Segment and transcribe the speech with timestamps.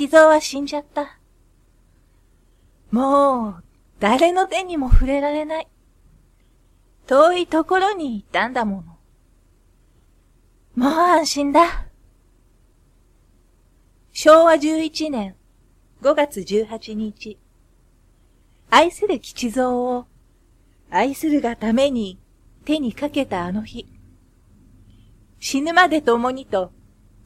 [0.00, 1.18] 吉蔵は死んじゃった。
[2.90, 3.64] もう、
[3.98, 5.68] 誰の手にも触れられない。
[7.06, 8.82] 遠いところに行ったんだも
[10.74, 10.84] の。
[10.84, 11.84] もう安心だ。
[14.10, 15.36] 昭和11年
[16.00, 17.38] 5月18日。
[18.70, 20.06] 愛する吉蔵を、
[20.88, 22.18] 愛するがために
[22.64, 23.86] 手にかけたあの日。
[25.40, 26.72] 死ぬまで共にと、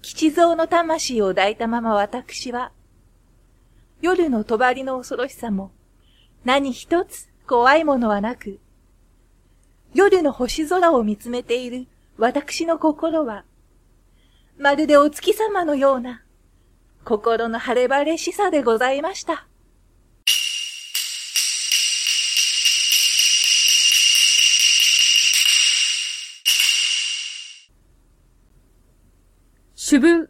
[0.05, 2.73] 吉蔵の魂を抱いたまま私は、
[4.03, 5.73] 夜の帳の恐ろしさも、
[6.45, 8.61] 何一つ怖いものはなく、
[9.95, 11.87] 夜の星空を見つめている
[12.19, 13.45] 私の心は、
[14.59, 16.23] まるでお月様のような、
[17.07, 19.47] 心の晴れ晴れしさでございました。
[29.95, 30.29] 主文。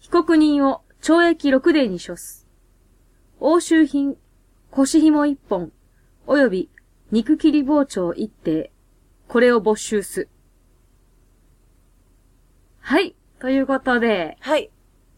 [0.00, 2.46] 被告人を懲役6年に処す。
[3.40, 4.16] 押収品、
[4.70, 5.72] 腰紐1本、
[6.28, 6.70] 及び
[7.10, 8.70] 肉切り包丁1挺。
[9.26, 10.28] これを没収す。
[12.78, 13.16] はい。
[13.40, 14.70] ということで、はい。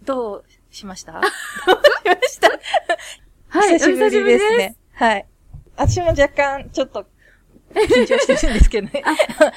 [0.03, 1.13] どうしました？
[1.21, 1.29] どうし
[2.07, 2.49] ました？
[3.49, 3.73] はい。
[3.79, 4.77] 久しぶりですね。
[4.95, 5.27] はい。
[5.77, 7.05] 私も若干、ちょっと、
[7.75, 9.03] 緊張してるんですけどね。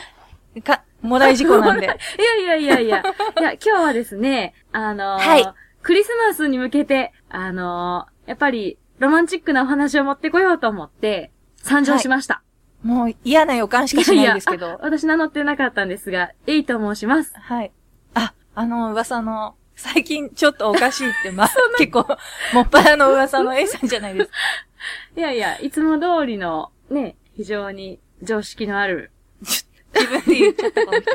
[0.66, 1.86] か、もらい事故なんで。
[2.20, 3.04] いやいやいやいや。
[3.40, 12.44] いや、今日はですね、あのーはいクリスマスに向けて、あのーやっぱり、ロマンチックなお話を持ってこようと思って、参上しました。
[12.84, 14.84] もう嫌な予感しかしないですけいやいやど。
[14.84, 17.34] 私名乗ってなかったんですが、エイと申します。
[17.36, 17.72] はい。
[18.14, 22.08] あ、あの噂の、最近ちょっとおかしいって、まあ、結構、
[22.54, 24.34] もっぱらの噂の A さんじゃないですか。
[25.18, 29.12] いやいや、いつも通りの、ね、非常に常識のある。
[29.94, 31.12] 自分で言っちゃったこの人。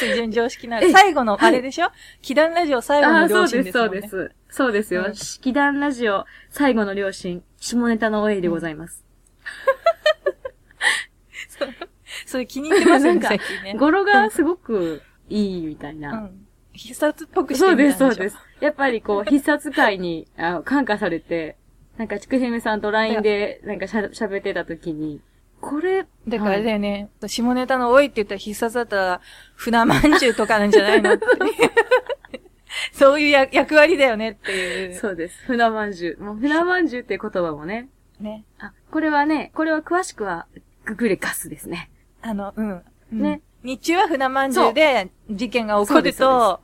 [0.00, 0.86] 非常に常識のある。
[0.88, 1.88] え最後の、はいあれでしょ？
[2.22, 4.02] 祈願ラジオ最後の両そうです、親ですもんね。
[4.08, 4.32] そうです。
[4.56, 5.04] そうですよ。
[5.06, 9.04] うん式壇ラジオ、最後の両親、下ネタのおえいでございます。
[12.26, 13.74] それ気に入ってますよね、なんか最近ね。
[13.74, 16.14] 語呂がすごくいいみたいうな。
[16.16, 16.46] ん。
[16.72, 18.38] 必殺っぽくしてそうです、みたんでしょそうです。
[18.60, 21.56] やっぱりこう、 必殺会に、あ感化されて、
[21.96, 25.20] なんか、ちくひめさんと LINE で、なんかしゃ、喋ってた時に、
[25.66, 29.20] これ、だからだよね、下ネタの多いって言ったら必殺だったら、
[29.56, 31.16] 船まんじゅうとかなんじゃないの。
[32.92, 34.94] そういうや役割だよねっていう。
[34.94, 35.38] そうです。
[35.46, 36.22] 船まんじゅう。
[36.22, 37.88] もう、船まんじゅうって言葉もね。
[38.20, 38.44] ね。
[38.58, 40.46] あ、これはね、これは詳しくは、
[40.84, 41.90] ググレガスですね。
[42.20, 42.70] あの、うん。
[43.12, 43.40] うんね。
[43.62, 46.60] 日中は船まんじゅうで事件が起こると、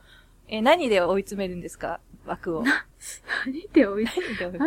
[0.47, 1.99] え、何で追い詰めるんですか？
[2.25, 2.63] 枠を。
[3.45, 4.05] 何で追い、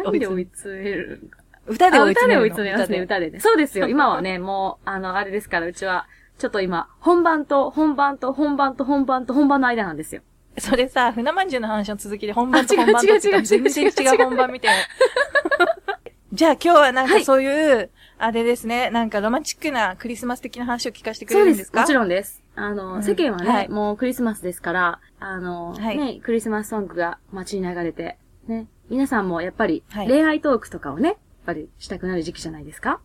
[0.03, 1.39] 何で追い い詰めるんか。
[1.67, 2.41] 歌であ追い詰め。
[2.41, 3.41] 歌で追い詰めますね、歌でね。
[3.41, 3.87] そうですよ。
[3.89, 6.07] 今はね、もう、あの、あれですから、うちは、
[6.39, 10.23] ちょっと今、本番と、本番と、本番と、本番と、本番の間なんですよ。
[10.59, 14.83] それさ、船まんじゅうの話の続きで本番と本番とって違う違う全然違う本番みたいな。
[16.33, 21.35] じゃあ今日はなんはいかそういう、あれですね、なんかロマンチックなクリスマス的な話を聞かせてく。
[21.35, 21.81] れるんですか？
[21.83, 22.43] もちろんです。
[22.57, 33.01] あの、うん世間はね、はいもうクリスマスですから、あの、はいね、クリスマスソングが街に流れて、ね、皆さんもやっぱり、はい恋愛トークとかをね、ぱりしたくなる時期じゃないですか？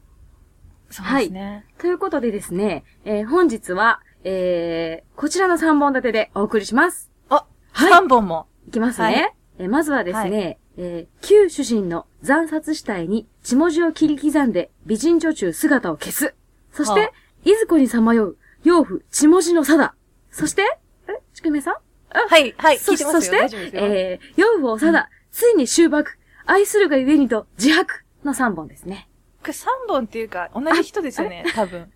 [0.89, 1.65] そうですね。
[1.77, 7.11] ということでですね、えー本日は、えー、こちらの3本立てでお送りします。
[7.29, 8.47] あ、はい3本も。
[8.67, 9.05] いきますね。
[9.05, 16.33] はいえーまずはですね、はえー旧主人の惨殺死体に血文字を切り刻んで美人女中姿を消す。
[16.71, 17.11] そして、は
[17.45, 19.93] いずこにさまよう養父血文字の貞。
[20.31, 20.63] そして、
[21.07, 21.75] えちくめさん？
[22.11, 23.37] はい、はい、そして。
[23.73, 26.17] えー、養父を貞、ついに終幕。
[26.45, 29.07] 愛するがゆえにと自白の3本ですね。
[29.41, 31.91] これ3本っていうか、同じ人ですよね、多分。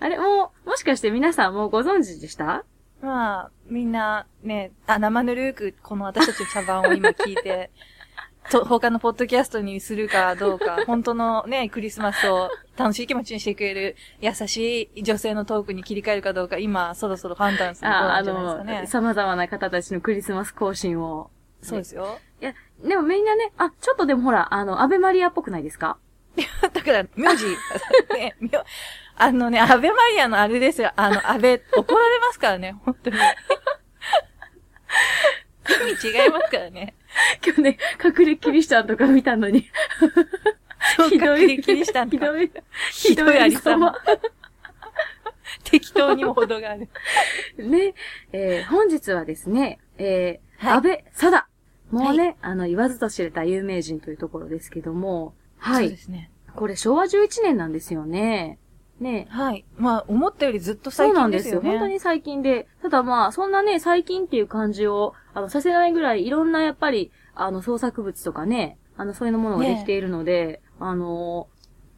[0.00, 2.64] あれ、もう、もしかして皆さんもうご存知でした？
[3.02, 7.70] まあ、みんなね、あ、生ぬるく、この私たちの茶番を今聞いて、
[8.50, 18.86] と、他のポッドキャストにするかどうか、 本当のね、クリスマスを楽しい気持ちにしてくれる優しい女性のトークに切り替えるかどうか、今、そろそろ判断する頃ああなんじゃないですかの、ね。
[18.86, 21.30] 様々な方たちのクリスマス更新を。
[21.66, 22.18] そうですよ。
[22.40, 25.98] いや、でもみんなね、あ、ちょっとでもほら、あの、アベマリアっぽくないですか？
[26.72, 27.46] だから、名字、
[28.14, 28.50] ね、名
[29.18, 30.92] あのね、アベマリアのあれですよ。
[30.96, 33.16] あの、アベ、怒られますからね、本当に。
[35.88, 36.94] 意味違いますからね。
[37.44, 39.68] 今日ね、隠れキリシタンとか見たのに。
[41.08, 41.60] ひどい。
[41.60, 42.50] キリシタンとかひどい。
[42.92, 43.98] ひどいありさま様。
[45.64, 46.88] 適当にも程がある。
[47.58, 47.94] ね、
[48.32, 51.46] えー本日はですね、えー、はい安倍貞。
[51.90, 55.96] もうね、あの、言わずと知れた有名人というところですけども、はいそうで。
[55.98, 56.30] すね。
[56.54, 58.58] これ昭和11年なんですよね。
[59.00, 59.26] ね。
[59.30, 59.64] はい。
[59.76, 61.42] まあ、思ったよりずっとそう最なんでよ。
[61.42, 61.78] 近ですすよね。
[61.78, 62.66] 本当に最近で。
[62.82, 71.48] ただまあ、そんなね、最近っていう感じを、あの、させないぐらい、いろんなやっぱり、あの、創作物とかね、あの、そういうものができているので、あの、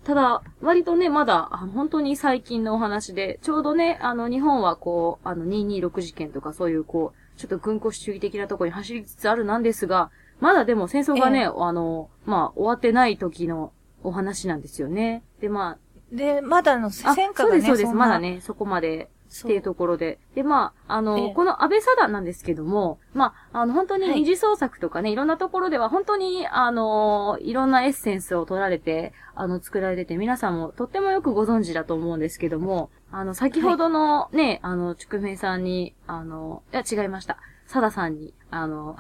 [0.05, 1.43] ただ、割とね、まだ、
[1.75, 15.23] 本当に最近のお話で、ちょうどね、あの、日本はこう、あの、226事件とかそういう、こう、ちょっと軍国主義的なところに走りつつあるなんですが、まだでも戦争がね、ええあの、まあ、終わってない時のお話なんですよね。
[15.40, 15.79] で、まあ、
[16.14, 17.94] で、まだあの、あ戦火がね、そうです、そうです。
[17.94, 18.19] まだ。
[18.19, 20.19] ね、そこまでそっていうところで。
[20.34, 37.38] で、まあ、あの、ええこの安倍貞なんですけども、まあ、あの、本当にはい二次創作とかね、い、ろんなところでは本当に、あの、いろんなエッセンスを取られて、あの、作られてて、皆さんもとってもよくご存知だと思うんですけども、あの、先ほどのね、あの、ちくめいさんに、あの、いや、違いました。
[37.66, 38.96] さださんに、あの、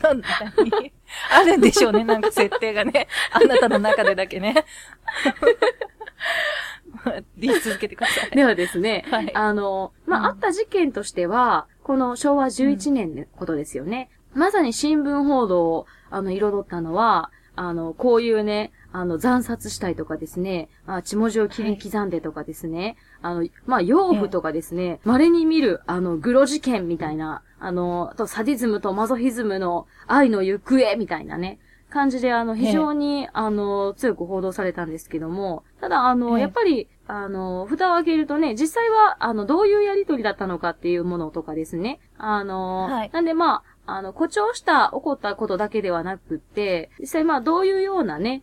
[0.00, 0.28] なんだ
[0.62, 0.92] に
[1.30, 3.08] あるんでしょうね、なんか設定がね。
[3.32, 4.64] あなたの中でだけね。
[7.36, 8.30] 言い続けてください。
[8.30, 14.10] ではですね、はいあの、まあ、うんあった事件としては、この昭和11年のことですよね。
[14.34, 31.58] まさに新聞報道を、あの、彩ったのは、あの、こういうね、あの、惨殺したいとかですね、あ血文字を切り刻んでとかですね、あの、まあ、養父とかですね、稀に見る、あの、グロ事件みたいな、あの、あとサディズムとマゾヒズムの愛の行方みたいなね、
[31.94, 36.42] 感じで、あの、非常に、あの、強く報道されたんですけども、ただ、あの、ええ。
[36.42, 42.00] やっぱり、あの、蓋を開けるとね、実際は、あの、どういうやりとりだったのかっていうものとかですね。
[42.18, 43.10] あの、はい。
[43.12, 48.42] なんでまあ、あの、誇張した起こったことだけではなくって、実際まあ、どういうようなね、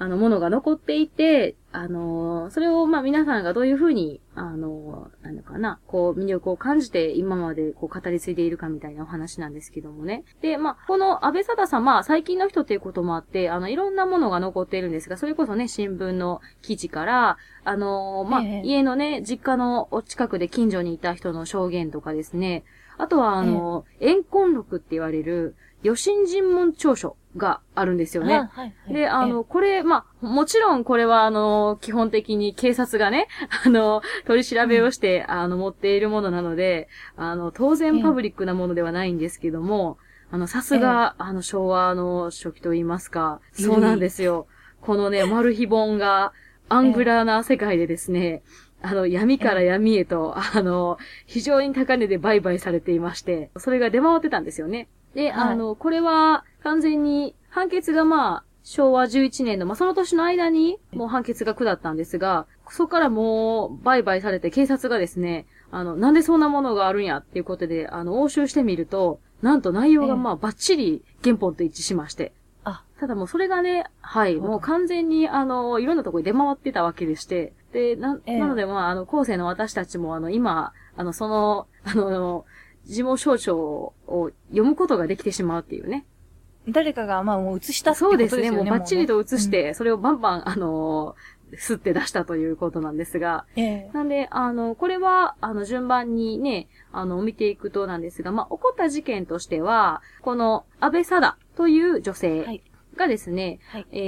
[0.00, 10.24] あの、ものが残っていて、あの、それをまあ皆さんがどういうふうに、あの、なのかな、こう、魅力を感じて今までこう語り継いでいるかみたいなお話なんですけどもね。
[10.40, 18.62] で、まあ、この安倍貞さん、まあ、最近の人っていうこともあって、あの、いろんなものが残っているんですが、それこそね、新聞の記事から、あの、まあ、ええ。
[18.64, 22.64] 家のね、実家のお近くで近所にいた人の証言とかですね、
[22.96, 25.54] あとは、あの、怨恨録って言われる、
[25.84, 28.34] 余震尋問調書があるんですよね。
[28.34, 28.94] あはいはい。
[28.94, 33.28] で、あの、これ、まあ、もちろんこれは、あの、基本的に警察がね、
[33.64, 39.98] あの、取り調べをして、あの、持っているものなので、あの、当然パブリックなものではないんですけども、
[40.30, 44.46] あの、さすが、あの、昭和の初期と言いますか、ええそうなんですよ。
[44.80, 46.32] このね、 マル秘本が、
[46.70, 48.42] アングラーな世界でですね、
[48.82, 54.88] あの、闇から闇へと、あの、非常に高値で売買されていまして、それが出回ってたんですよね。
[55.18, 55.52] で、はい。
[55.52, 72.32] あの、これは完全に判決がまあ、昭和11年の、まあ、その年の間に、もう判決が下ったんですが、そこからもう、売買されて警察がですね、あの、なんでそんなものがあるんやっていうことで、あの、押収してみると、なんと内容がまあ、バッチリ原本と一致しまして。
[72.62, 78.38] あ、ただもうそれがね、はい、もう完全に、あの、いろんなところに出回ってたわけでして、で、な、ええ。
[78.38, 82.44] なのでまあ、あの、後世の私たちも、あの、今、あの、その、あの、
[82.88, 83.58] 事務省庁
[84.06, 86.06] を読むことができてしまうっていうね。
[86.68, 88.70] 誰かがまあもう映したってそうですね、ことですよね。
[88.70, 91.14] もうバッチリと映しもて、それをバンバン、あの、
[91.52, 102.62] 吸って出したということなんですが、うね、えなんで、あの、これは、あの、順番にね、あの、見ていくとなんですが、まあ、起こった事件としては、この、安倍貞という女え性はい。
[102.96, 103.86] がですね、はい。
[103.92, 103.98] え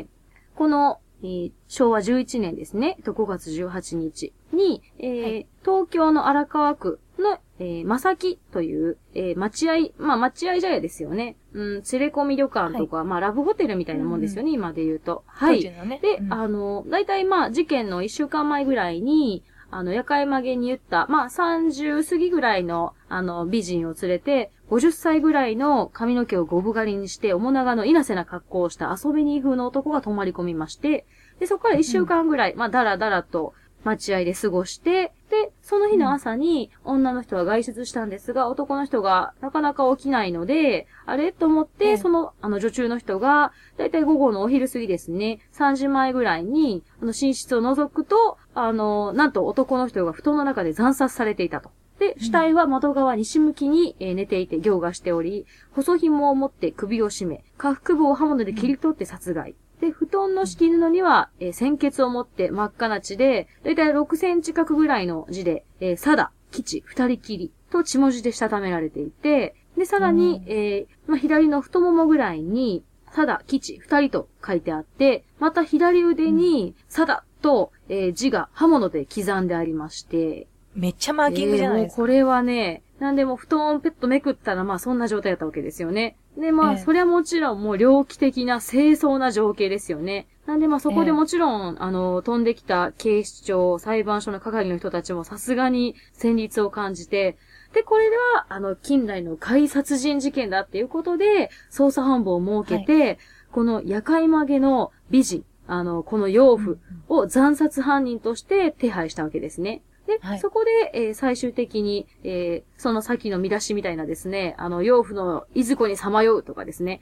[0.00, 0.06] ー
[0.54, 11.36] この、えー昭和11年ですね、と5月18日に、えーはい東京の荒川区の、えー、まさきという、えー待合、まあ、待合茶屋ですよね。
[11.52, 15.24] うん、連れ込み旅館とか、まあ、ラブホテルみたいなもんですよね、今で言うと。
[15.26, 15.62] はい。
[15.64, 16.00] ね。
[16.02, 31.06] で、うんあの、大体まあ、事件の一週間前ぐらいに、あの、夜会曲げに言った、まあ、30過ぎぐらいの、あの、美人を連れて、50歳ぐらいの髪の毛をゴブ狩りにして、面長の稲瀬な格好をした遊び人風の男が泊まり込みまして、
[31.40, 33.54] で、そこから一週間ぐらい、まあ、だらだらと、
[33.86, 41.32] 待合で過ごして、で、その日の朝に女の人は外出したんですが、男の人がなかなか起きないので、あれ？
[41.32, 51.70] と思って、ええその、あの、女中の人が、だいたい午後のお昼過ぎですね、3時前ぐらいに、あの、寝室を覗くと、あの、なんと男の人が布団の中で惨殺されていたと。
[51.98, 59.54] で、死体は窓側西向きに、えー寝ていて行がしており、細紐を持って首を絞め、下腹部を刃物で切り取って殺害。
[59.80, 70.44] で、布団の敷布には、えー鮮血を持って真っ赤な血で、だいたい6センチ角ぐらいの字で、えー、サダ、吉、二人きりと血文字でしたためられていて、で、さらに、うん。
[70.46, 82.02] えーまあ、左の太ももぐらいに、サダ、吉、二人と書いてあって、また左腕に、サダと、えー字が刃物で刻んでありまして、めっちゃマーキングじゃないですか。
[82.02, 86.16] えーもうこれはね、なんでもう布団をペットめくったらまあそんな状態だったわけですよね。
[86.38, 90.26] で、まあ、ええそれはもちろんもう猟奇的な清掃な情景ですよね。
[90.46, 97.36] なんでまあそこでもちろん、あの、飛んできた警視庁、裁判所の係の人たちもさすがに戦慄を感じて、
[97.74, 103.18] で、これでは、あの、近代の怪殺人事件だっていうことで、捜査本部を設けて、
[103.50, 109.82] この夜会曲げの美人、あの、この養父を惨殺犯人として手配したわけですね。
[110.06, 110.38] で、はい。
[110.38, 117.00] そこで、えー最終的に、えーその先の見出しみたいなですね、あの、養父のいずこにさまようとかですね。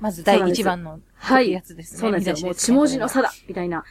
[0.00, 1.52] まず第一番の、はい。
[1.52, 2.00] やつですね。
[2.00, 2.46] そうなんですよ。
[2.46, 3.84] もう血文字の差だみたいな、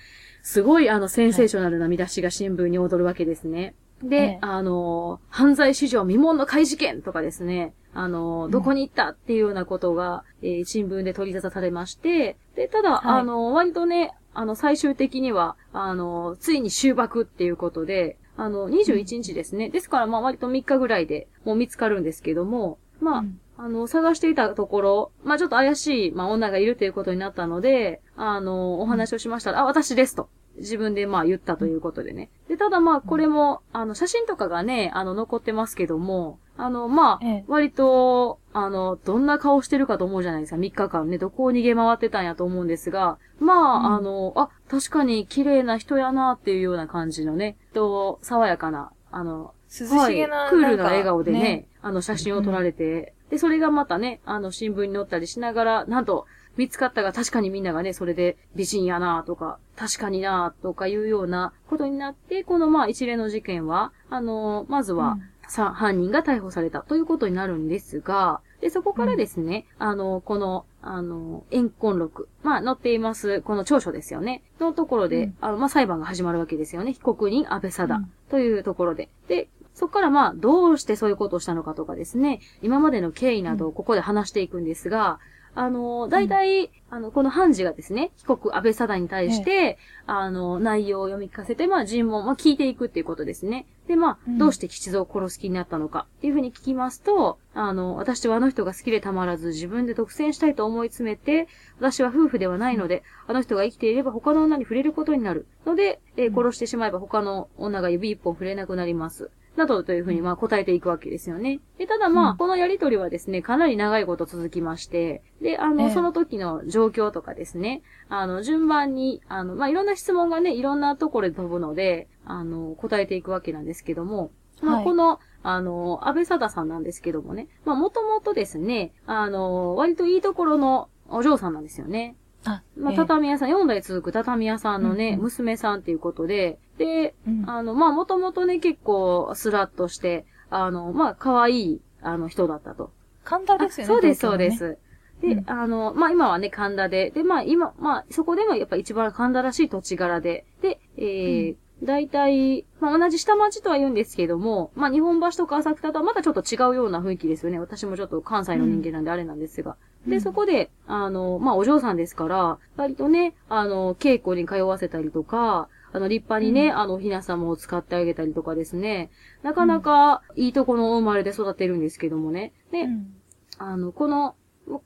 [0.43, 3.75] すごい、あの、センセーショナルな見出しが新聞に踊るわけですね。
[4.03, 4.37] で、ええ。
[4.41, 13.21] あの、犯罪史上未聞の怪事件とかですね、あの、どこに行ったっていうようなことが、えー新聞で取り沙汰されまして、で、ただ、はい。
[13.21, 19.69] あの、割とね、あの、最終的には、あの、ついに終爆っていうことで、あの、21日ですね。
[19.69, 30.29] ですから、まあ、割と3日ぐらいでもう見つかるんですけども、まあ、うんあの、探していたところ、まあちょっと怪しい、まあ女がいるということになったので、あの、お話をしましたら、あ、私ですと。
[30.57, 32.31] 自分でまあ言ったということでね。
[32.49, 37.45] で、ただまあこれも、あの、写真とかがね、あの、残ってますけども、あの、まあ、ええ。
[37.47, 40.57] 割と、あの、どんな顔してるかと思うじゃないですか。
[40.57, 43.95] 3日間ね、どこを逃げ回ってたんやと思うんですが、まあ、うん。
[43.95, 56.25] あの、あ、確かに綺麗な人やなっていうような感じのね、と、爽やかな、あの、涼しげな、はい、クールな笑顔でね、あの写真を撮られて、で、それがまたね、あの新聞に載ったりしながら、なんと、
[56.57, 65.17] 見つかったが確かにみんながね、それで美人やなとか、確かになとかいうようなことになって、このまあ一連の事件は、あのまずは、
[65.51, 72.29] さ、犯人が逮捕されたということになるんですが、で、そこからですね、あの、この、あの、怨恨録。
[72.41, 74.43] まあ、載っています、この調書ですよね。
[74.61, 76.93] のところで、うんあの、まあ、裁判が始まるわけですよね。
[76.93, 79.09] 被告人安倍貞うんというところで。
[79.27, 85.19] で、そこからまあ、どうしてそういうことをしたのかとかですね、今までの経緯などをここで話していくんですが、
[85.53, 93.65] あの、大体、あの、この判事がですね、被告安倍貞に対して、あの、内容を読み聞かせて、まあ、尋問、まあ、聞いていくっていうことですね。
[93.87, 101.47] で、まあ、うんどうして吉蔵を殺す気になったのかっていうふうに聞きますと、あの、私はあの人が好きでたまらず自分で独占したいと思い詰めて、
[101.79, 109.29] 私は夫婦ではないので、あの人が生きていれば他の女に触れることになるので、えーうん殺してしまえば他の女が指一本触れなくなります。
[109.55, 111.59] などというふうにまあ答えていくわけですよね。
[111.77, 112.37] で、ただまあ、うん。
[112.37, 115.91] このやりとりはですね、かなり長いこと続きまして、で、あの、ええ。
[115.91, 124.31] その時の状況とかですね、あの、順番に、あの、まあ、いろんな質問がね、いろんなところで飛ぶので、あの、答えていくわけなんですけども、
[124.61, 124.83] まあ、はい。
[124.85, 132.15] この、あの、安倍貞さんなんですけどもね、まあ、もともとですね、あの、割といいところのお嬢さんなんですよね。
[132.45, 142.91] あ、まあ、ええ畳屋さん、4代続く畳屋さんのね、うんうん娘さんっていうことで、で、うんあの、まあ、もともとね、結構、スラッとして、あの、まあ、可愛い、あの、人だったと。
[143.23, 143.93] 神田ですよね。
[143.93, 144.37] そうです、そう。
[144.37, 144.77] です。
[145.21, 157.59] で、うんあの、まあ、今はね、神田で、で、まあ、今、まあ、そこでもやっぱ一番神田らしい土地柄で、で、えー大体、まあ、同じ下町とは言うんですけども、まあ、日本橋とか浅草とはまたちょっと違うような雰囲気ですよね。
[157.59, 159.71] 私もちょっと関西の人間なんであれなんですが。
[159.71, 159.81] で、うん
[160.19, 169.11] そこで、あの、まあ、お嬢さんですから、割とね、あの、稽古に通わせたりとか、あの、立派にね、うんあの、ひな様を使ってあげたりとかですね、
[169.43, 172.53] なかなかいいとこの生まれで育ってるんですけどもね。
[172.71, 173.13] で、うん
[173.57, 174.35] あの、この、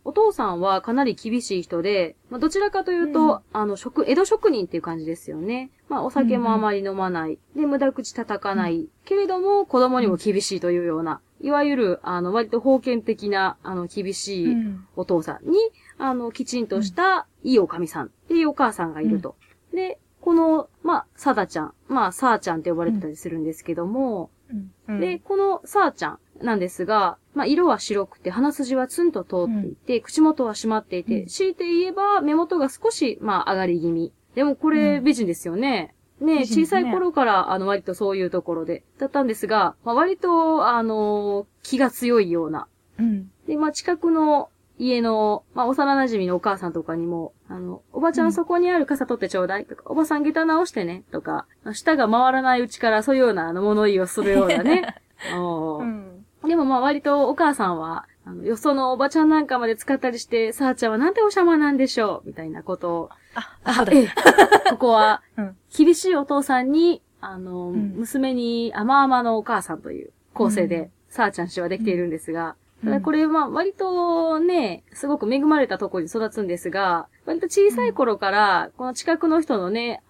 [0.03, 5.69] お父さんはかなり厳しい人で、まあ、どちらかというと、うんあの、職、江戸職人っていう感じですよね。
[5.87, 7.37] まあ、お酒もあまり飲まない。
[7.55, 8.89] で、無駄口叩かない。
[9.05, 14.87] けれども、子供にも厳しいというような、いわゆる、あの、割と封建的な、あの、厳しいうん。
[14.95, 15.57] お父さんに、
[15.97, 18.07] あの、きちんとした、いいおかみさん。
[18.07, 19.35] っていうお母さんがいると。
[19.73, 24.71] で、この、まあ、サダちゃん、まあ、サーちゃんって呼ばれてたりするんですけども、うん。
[24.87, 24.99] うん。
[24.99, 31.27] で、このサーちゃんなんですが、まあ、色は白くて、鼻筋はツンと通っていて、口元は締まっていて、うん。
[31.27, 34.13] 強いて言えば目元が少し、まあ、上がり気味。
[34.35, 35.03] でもこれ、うん。
[35.03, 35.94] 美人ですよね。
[36.19, 42.67] ねね小さい頃から、あの、割とそういうところで、だったんですが、まあ、割と、あの、気が強いような。
[42.99, 43.31] うん。
[43.47, 54.95] で、まあ、近くの家の、まあ、幼馴染のお母さんとかにも、あの、おばちゃうんんそこにある傘取ってちょうだいとか、おばさん下駄直してね、とか、舌が回らないうちからそういうようなあの物言いをするようなね。
[55.33, 56.25] うん。
[56.45, 63.09] でもまあ割とお母さんは、あの、よそのおばちゃんなんかまで使ったりして、さあちゃんはなんておしゃまなんでしょうみたいなことを。
[63.35, 63.85] あ、あ。
[63.91, 64.09] ええ。
[64.71, 67.93] ここはうん、厳しいお父さんに、あの、ん。
[67.95, 70.91] 娘に甘々のお母さんという構成で、うん。
[71.09, 72.89] さあちゃん氏はできているんですが、うん。
[72.89, 80.01] ただこれは割とね、すごく恵まれたところに育つんですが、割と小さい頃から、この近くの人のね、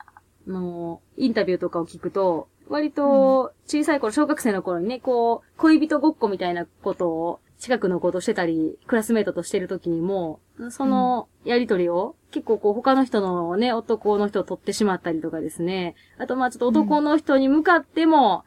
[0.48, 15.96] あの、インタビューとかを聞くと、割と小さい頃、小学生の頃にね、こう、恋人ごっこみたいなことを近くの子としてたり、クラスメイトとしてる時にも、そのやりとりを、結構こう他の人のね、男の人を取ってしまったりとかですね。
[16.20, 18.44] あとまあちょっと男の人に向かっても、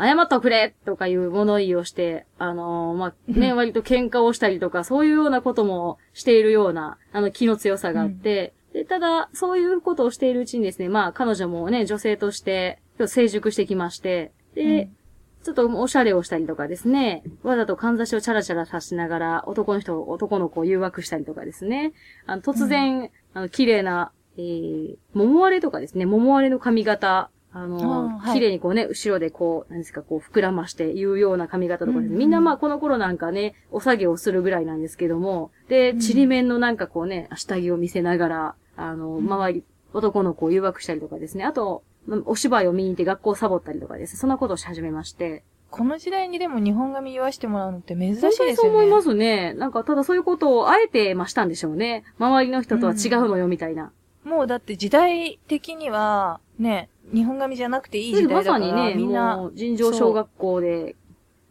[0.00, 14.96] 謝っとくれとかいう物言いをして、あのー、まあ、ね、割と喧嘩をしたりとか、そういうようなこともしているような、あの、気の強さがあって、うん、で、ただ、そういうことをしているうちにですね、まあ、彼女もね、女性として、成熟してきまして、で、うん
[15.46, 21.92] ちょっとおしゃれをしたりとかですね、わざとかんざしをチャラチャラさしながら、男の人、男の子を誘惑したりとかですね。
[22.26, 41.44] あの、突然、うん、あの、綺麗な、えー、桃割れとかですね、桃割れの髪型、あの、綺麗にこうね、後ろでこう、何ですか、こう、膨らまして言うような髪型とかです、ね、みんなまあ、この頃なんかね、お作業をするぐらいなんですけども、で、ちりめんのなんかこうね、下着を見せながら、あの、周り、男の子を誘惑したりとかですね。
[41.44, 41.84] あと、
[42.24, 44.16] お芝居を見に行って学校をサボったりとかです。
[44.16, 45.42] そんなことをし始めまして。
[45.70, 48.56] この時代にでも日本髪言わしてもらうのって珍しいですよね。
[48.56, 49.52] そう思いますね。
[49.54, 52.04] なんか、ただそういうことをあえてましたんでしょうね。
[52.18, 53.92] 周りの人とは違うのよ、みたいな、
[54.24, 54.30] うん。
[54.30, 58.58] もうだって時代的には、ね、日本髪じゃなくていい時代だから。
[58.60, 60.94] まさにね、みんな、尋常小学校で、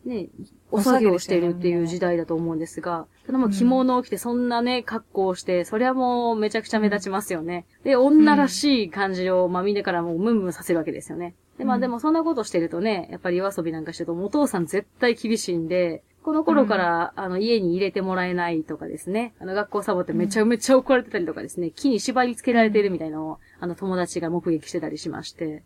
[0.05, 0.27] ね、
[0.75, 7.65] お作業してるっていう時代だと思うんですが、ただもう着物を着てそんなね、格好をして、そりゃもうめちゃくちゃ目立ちますよね。
[7.83, 11.35] で、女らしい感じを、まあみんなからもうムンムンさせるわけですよね。
[11.57, 19.35] で、まあでもそんなことしてるとね、やっぱり夜遊びなんかしてると、お父さん絶対厳しいんで、この頃から、あの、家に入れてもらえないとかですね。
[19.39, 21.69] あの、学校サボってめちゃめちゃ怒られてたりとかですね。
[21.69, 25.61] 木に縛り付けられてるみたいなのを、あの、友達が目撃してたりしまして。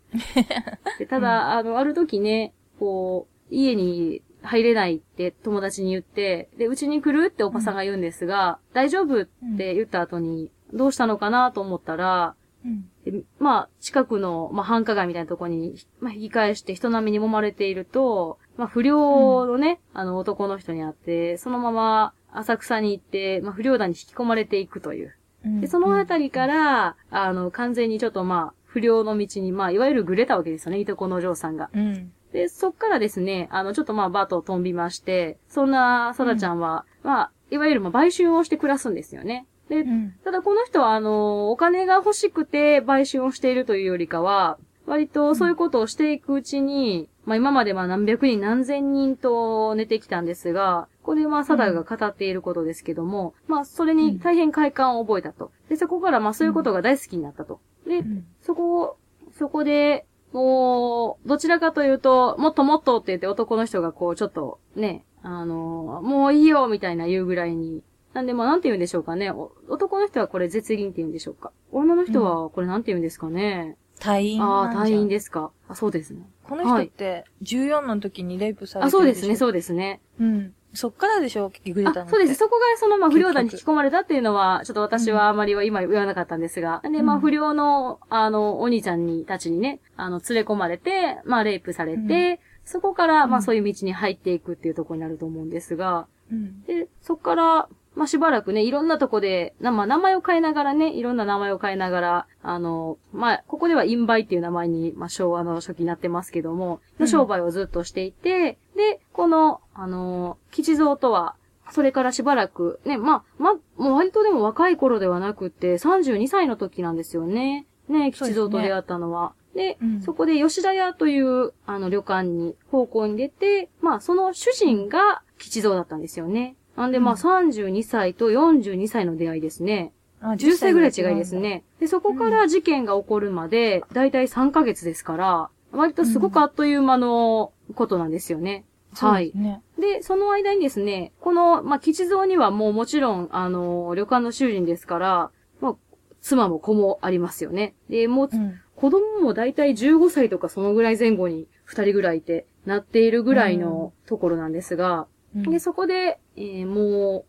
[0.98, 9.24] でただ、あの、ある時ね、こう、家に入れないって友達に言って、で、うちに来るっておばさんが言うんですが、うん、大丈夫っ
[9.56, 25.14] て言った後に、どうしたのかなと思ったら、うん、まあ、近くの、まあ、繁華街みたいなとこに、まあ、引き返して人並みに揉まれていると、まあ、不良のね、うん、あの男の人に会って、そのまま浅草に行って、まあ、不良団に引き込まれていくという。
[25.42, 31.70] で、そのあたりから、あの、完全にちょっとまあ、不良の道に、まあ、いわゆるぐれたわけですよね、いとこのお嬢さんが。
[31.74, 39.46] うんで、そっからですね、あの、ちょっとまあ、バートを飛びまして、そんな、サダちゃんは、うん、まあ、いわゆるまあ、売春をして暮らすんですよね。
[39.68, 55.52] で、うん、ただこの人は、あの、お金が欲しくて売春をしているというよりかは、割とそういうことをしていくうちに、うん、まあ今までまあ何百人何千人と寝てきたんですが、これはサダが語っていることですけども、うん、まあそれに大変快感を覚えたと。
[55.68, 57.60] で、そこからまあそういうことが大好きになったと。
[57.86, 58.02] で、
[58.42, 58.96] そこを、
[59.38, 67.82] そこで、もう、どちらかというと、もっともっとって言って男の人がこう、ちょっと、ね、あの、もういいよみたいな言うぐらいに。
[68.12, 69.30] なんで、まあ、なんて言うんでしょうかね。
[69.68, 71.52] 男の人はこれ絶倫って言うんでしょうか。
[71.70, 73.76] 女の人はこれなんて言うんですかね。
[74.00, 75.52] 退院ああ、退院ですか。
[75.68, 76.28] あ、そうですね。
[76.42, 80.00] この人って、14の時にレイプされてるあ、そうですね、そうですね。
[80.18, 80.54] うん。
[80.72, 82.34] そっからでしょ、グレたのそうです。
[82.34, 111.36] そこがその、まあ、不良団に引き込まれたっていうのは、ちょっと私はあまりは今言わなかったんですが、うん、で、まあ、不良の、あの、お兄ちゃんに、たちにね、あの、連れ込まれて、まあ、レイプされて、うん、そこから、まあ、そういう道に入っていくっていうところになると思うんですが、うん、で、そこから、まあ、しばらくね、いろんなとこで、なまあ、名前を変えながらね、いろんな名前を変えながら、あの、まあ、ここではインバイっていう名前に、まあ、昭和の初期になってますけども、の商売をずっとしていて、で、この、あの、吉蔵とは、
[111.70, 117.66] それからしばらく、ね、まあ、ま、もう割とでも若い頃ではなくて、32歳の時なんですよね。
[117.88, 119.34] ね、吉蔵と出会ったのは。
[119.54, 126.56] で、うん、そこで吉田屋という、あの、旅館に、方向に出て、まあ、その主人が吉蔵だったんですよね。
[126.76, 129.92] なんで、まあ、32歳と42歳の出会いですね。
[130.22, 131.64] あ10歳ぐらい違いですね。
[131.80, 138.64] で、そこから事件が起こるまで、だいたい3ヶ月ですから、割とすごくあっという間のことなんですよね。
[138.94, 139.32] はい。
[139.78, 145.76] で、その間にですね、この、まあ、吉蔵にはもうもちろん、あの、旅館の主人ですから、まあ、
[146.20, 147.74] 妻も子もありますよね。
[147.88, 157.24] で、もう、うん、子供もだいたい15歳とかそのぐらい前後に2人ぐらいいて、なっているぐらいのところなんですが、うん、で、そこで、えー、も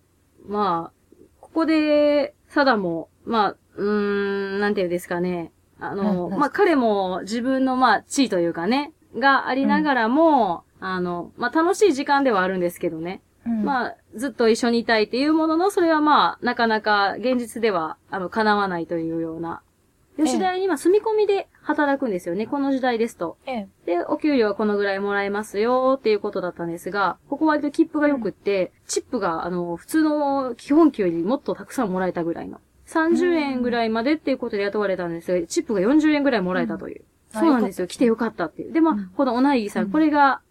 [0.46, 5.52] う、まあ、ここで、サダも、まあ、うーん、なんていうんですかね。
[5.80, 13.22] あの、まあ、彼も自分の、まあ、地位というかね、がありながらも、あの、まあ、楽しい時間ではあるんですけどね。
[13.46, 19.62] うん、まあ、ずっと一緒にいたいっていうものの、それはまあ、なかなか現実では、あの、叶わないというような。
[20.18, 23.38] 吉田屋に今住み込みで働くんですよね、この時代ですと。
[23.46, 32.60] ええ、で、お給料はこのぐらいもらえますよっていうことだったんですが、ここ割と切符が良くって、うん、チップが、あの、普通の基本給よりもっとたくさんもらえたぐらいの。
[32.88, 37.04] 30円ぐらいまでっていうことで雇われたんですが、チップが40円ぐらいもらえたという。
[37.34, 37.88] そうなんですよ。
[37.88, 38.74] 来てよかったっていう。
[38.74, 40.42] で、まあ、うんこのおなぎさん、うんこれが、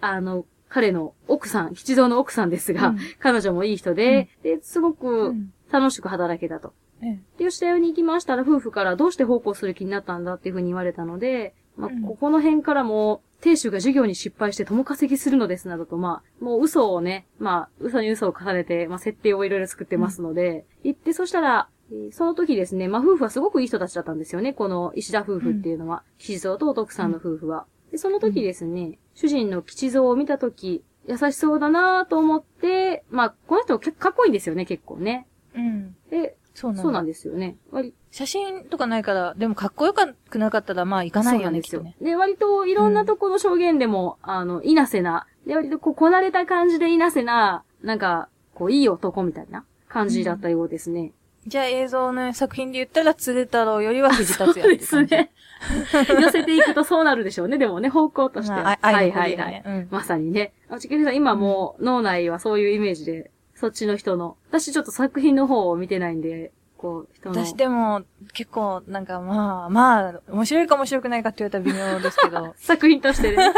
[0.00, 2.98] あの、彼の奥さん、吉蔵の奥さんですが、うん。
[3.18, 5.52] 彼女もいい人で、で、すごうくん。
[5.70, 6.72] 楽しく働けたと。
[7.02, 27.64] えで、吉田屋に行きましたら、夫婦からどうして奉公する気になったんだっていうふうに言われたので、まあうん、ここの辺からも、亭主が授業に失敗して共稼ぎするのですなどと、まあ、もう嘘をね、まあ、嘘に嘘を重ねて、まあ、設定をいろいろ作ってますので、行って、そしたら、えーその時ですね、まあ、夫婦はすごくいい人たちだったんですよね、この石田夫婦っていうのは、吉蔵とお徳さんの夫婦は。
[27.90, 35.26] で、その時ですね、主人の吉蔵を見た時、優しそうだなと思って、まあ、この人結構かっこいいんですよね、結構ね。
[35.56, 35.96] うん。
[36.08, 37.56] で、そうなんうなんですよね。
[37.72, 41.96] 割写真とかないから、でもかっこよくなかったら、まあ行かないよね、きっとね。
[42.00, 51.10] で、割といろんなとこの証言でも、あの、いなせな、で、割とこう、こなれた感じでいなせな、なんか、こう、いい男みたいな感じだったようですね。
[51.46, 55.02] じゃあ映像の作品で言ったら、鶴太郎よりは藤達也です。
[55.04, 55.30] ね。
[56.20, 57.58] 寄せていくとそうなるでしょうね。
[57.58, 58.62] でもね、方向としては。
[58.62, 59.86] まあ、は愛いはいはい。
[59.90, 60.52] まさにね。
[60.68, 64.36] あ、ちきりさん、今もう脳内はそういうイメージで、そっちの人の。
[64.50, 67.44] 私ちょっと作品の方を見てないんで、こう、人の。
[67.44, 72.54] 私でも、結構、なんかまあ、まあ、面白いか面白くないかって言われたら微妙ですけど。
[72.56, 73.52] 作品としてね。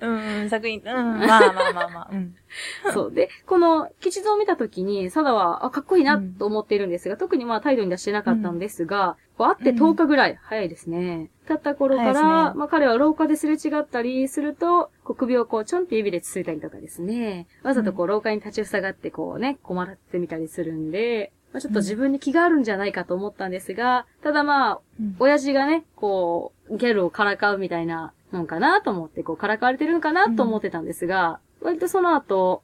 [0.00, 2.34] うん、うん、作品、うん、まあまあまあまあ、うん。
[2.92, 3.12] そう。
[3.12, 11.30] で、この、吉蔵を見たときに、サダは、あ、かっこいいなと思っているんですが、特にまあ態度に出してなかったんですが、こう会って10日ぐらい、早いですね。
[11.46, 12.20] 経った頃から、ね
[12.56, 17.46] まあ彼は廊下ですれ違ったりすると、こう首をこうちょんって指でつついたりとかですね。
[17.62, 32.62] わざとこう廊下に立ちふさがってこうね、困らせてみたりするんで、まあ、ちょっと自分に気があるんじゃないかと思ったんですが、ただまあ、うん親父がね、こう、ギャルをからかうみたいなもんかなと思って、こう、からかわれてるのかなと思ってたんですが、割とその後、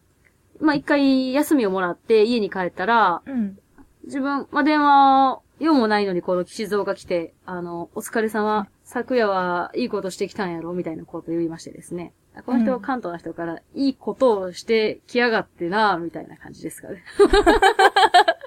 [0.60, 3.58] まあ、一回休みをもらって家に帰ったら、うん。
[4.04, 12.12] 自分、まあ、電話、用もないのにこの吉蔵が来て、あの、お疲れ様、昨夜はいいことしてきたんやろみたいなことを言いましてですね。
[12.44, 17.02] この人、うん関東の人から、いいことをしてきやがってな、みたいな感じですかね。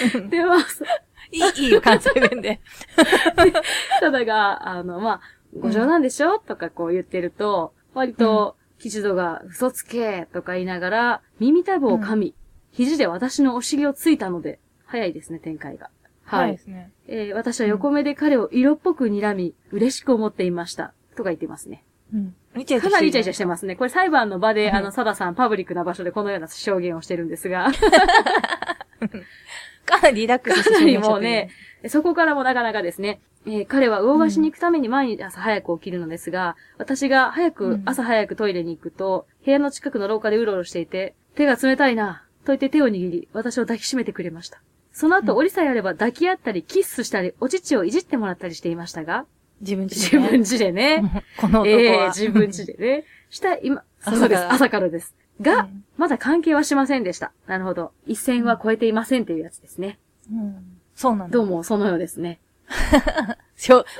[0.30, 0.84] で、まあ、そ
[1.30, 2.60] いい、 いいよ、関西弁で。
[4.00, 5.20] ただが、あの、まあ、
[5.58, 12.34] ご冗談でしょ、とかこう言ってると、割と、吉蔵が、嘘つけとか言いながら、耳たぶを噛み、
[12.70, 15.90] 肘で私のお尻をついたので、早いですね、展開が。
[16.24, 16.52] はい。
[16.52, 16.92] ですね。
[17.06, 20.92] えー私は横目で彼を色っぽく睨み、嬉しく思っていました。
[21.16, 21.84] とか言ってますね。
[22.12, 22.34] うん。
[22.80, 23.76] かなりイチャイチャししてますね。
[23.76, 27.68] これ裁判の場で、うんあの、サダさん、パブリックな場所でこのような証言をしてるんですが、
[29.88, 31.50] かなりリラックスしてかなりもうね、
[31.88, 44.60] そこからもなかなかですね、えー彼は魚河岸に行くために毎日朝早く起きるのですが、私が早く、うん朝早くトイレに行くと、部屋の近くの廊下でうろうろしていて、手が冷たいな、と言って手を握り、私を抱きしめてくれました。
[44.92, 49.24] その後、うん折りさえあれば抱き合ったり、キッスしたり、お乳をいじってもらったりしていましたが、
[49.60, 52.06] 自分自自分家でね、 この男ええは。
[52.08, 53.04] 自分家でね。
[53.30, 55.14] した、今、そうです、朝からです。
[55.40, 57.32] が、うんまだ関係はしませんでした。
[57.48, 57.90] なるほど。
[58.06, 59.98] 一線は超えていませんっていうやつですね。
[60.32, 60.78] うん。
[60.94, 61.32] そうなんだ。
[61.32, 62.38] どうも、そのようですね。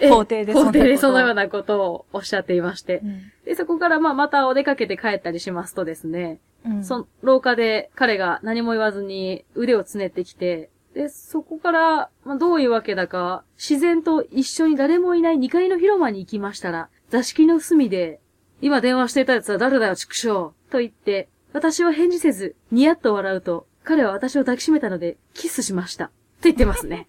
[0.08, 3.06] 法廷でそ法廷でそのようなことをおっしゃっていましてう。
[3.06, 3.32] ん。
[3.44, 6.84] で、そこからまあまたお出かけて帰ったりしますとですね、うん。
[6.84, 18.20] その廊下で彼が何も言わずに腕をつねってきて、で、そこから、まあ、どういうわけだか、自然と一緒に誰もいない2階の広間に行きましたら、座敷の隅で、
[18.60, 26.06] 今電話していたやつは誰だよ、畜生と言って、私は返事せず、ニヤッと笑うと、彼は私を抱きしめたので、キスしました。
[26.06, 26.08] っ
[26.40, 27.08] て言ってますね。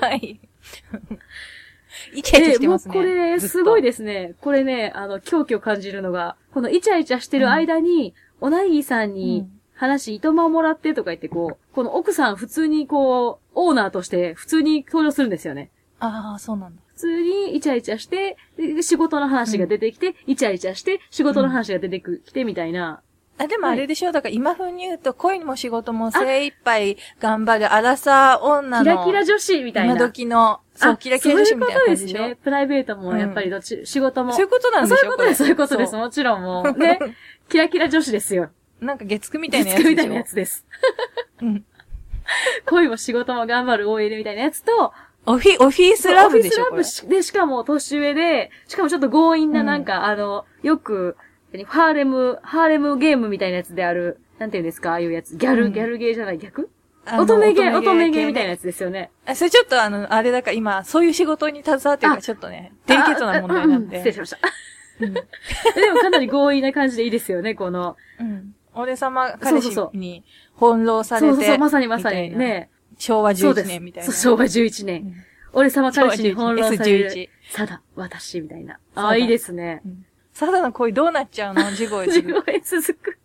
[0.00, 0.40] はい。
[2.14, 2.94] イチャイチャしてますね。
[2.96, 4.34] えーもうこれ、すごいでですね。
[4.40, 15.70] これね、あの、狂気を感じるのが、このイチャイチャしてる間に、おなぎさんに話、糸間をもらってとか言って、こう、この奥さん普通にこう、オーナーとして普通に登場するんですよね。
[15.98, 16.82] ああ、そうなんだ。
[17.02, 23.02] 普通にイチャイチャして、で仕事の話が出てきて、イチャイチャして、仕事の話が出てきてみたいな。
[23.38, 24.12] あ、でもあれでしょ？
[24.12, 28.84] だから今風に言うと、恋も仕事も精一杯頑張る、アラサー女の。
[28.84, 29.94] キラキラ女子みたいな。
[29.94, 32.18] 今時の、そう、あキラキラ女子みたいな感じでしょ？
[32.18, 32.44] そういうことですね。
[32.44, 34.32] プライベートもやっぱりどっち、仕事も。
[34.32, 34.96] そういうことなんでしょ？
[34.98, 35.90] そういうことです、そういうことです。
[35.90, 36.72] そもちろんもう。
[36.78, 37.00] ね。
[37.48, 38.50] キラキラ女子ですよ。
[38.80, 39.90] うなんか月9みたいなやつでしょ？
[39.90, 40.64] みたいなやつです。
[41.40, 41.64] うん。
[42.66, 44.92] 恋も仕事も頑張る OL みたいなやつと、
[45.26, 51.16] オフィ、オフィスラブでしょオフィスラブで、しかも年上で、しかもちょっと強引ななんか、あの、よく、
[51.52, 55.36] 何ハーレム、ハーレムゲームみたいなやつである、なんていうんですか、ああいうやつ。
[55.36, 56.70] ギャル、うんギャルゲーじゃない、逆？
[57.04, 59.10] 乙女ゲー、乙女ゲーみたいなやつですよね。
[59.26, 64.12] あそれちょっとあの、あれだから今、そういう仕事に携わってるからあちょっとね、デリケートな問題なんああ失礼で。
[64.12, 64.38] しました。
[65.00, 65.14] うん。
[65.14, 65.26] でも
[66.00, 67.96] かなり強引な感じでいいですよね、この。
[68.20, 68.54] うん。
[68.74, 71.26] 俺様彼氏に翻弄されて。
[71.28, 72.36] そうそうそう、まさにまさに。
[72.36, 72.70] ね。
[73.02, 73.68] 昭和11そうです。
[73.68, 74.12] 年みたいな。
[74.12, 75.02] 昭和11年。
[75.02, 75.14] うん
[75.54, 77.28] 俺様彼氏に翻弄される S11。
[77.50, 78.78] さだ、私、みたいな。
[78.94, 79.82] ああ、いいですね。
[80.32, 81.70] サダの恋どうなっちゃうの？
[81.72, 82.26] 地声する。
[82.28, 83.18] 自分へ続く。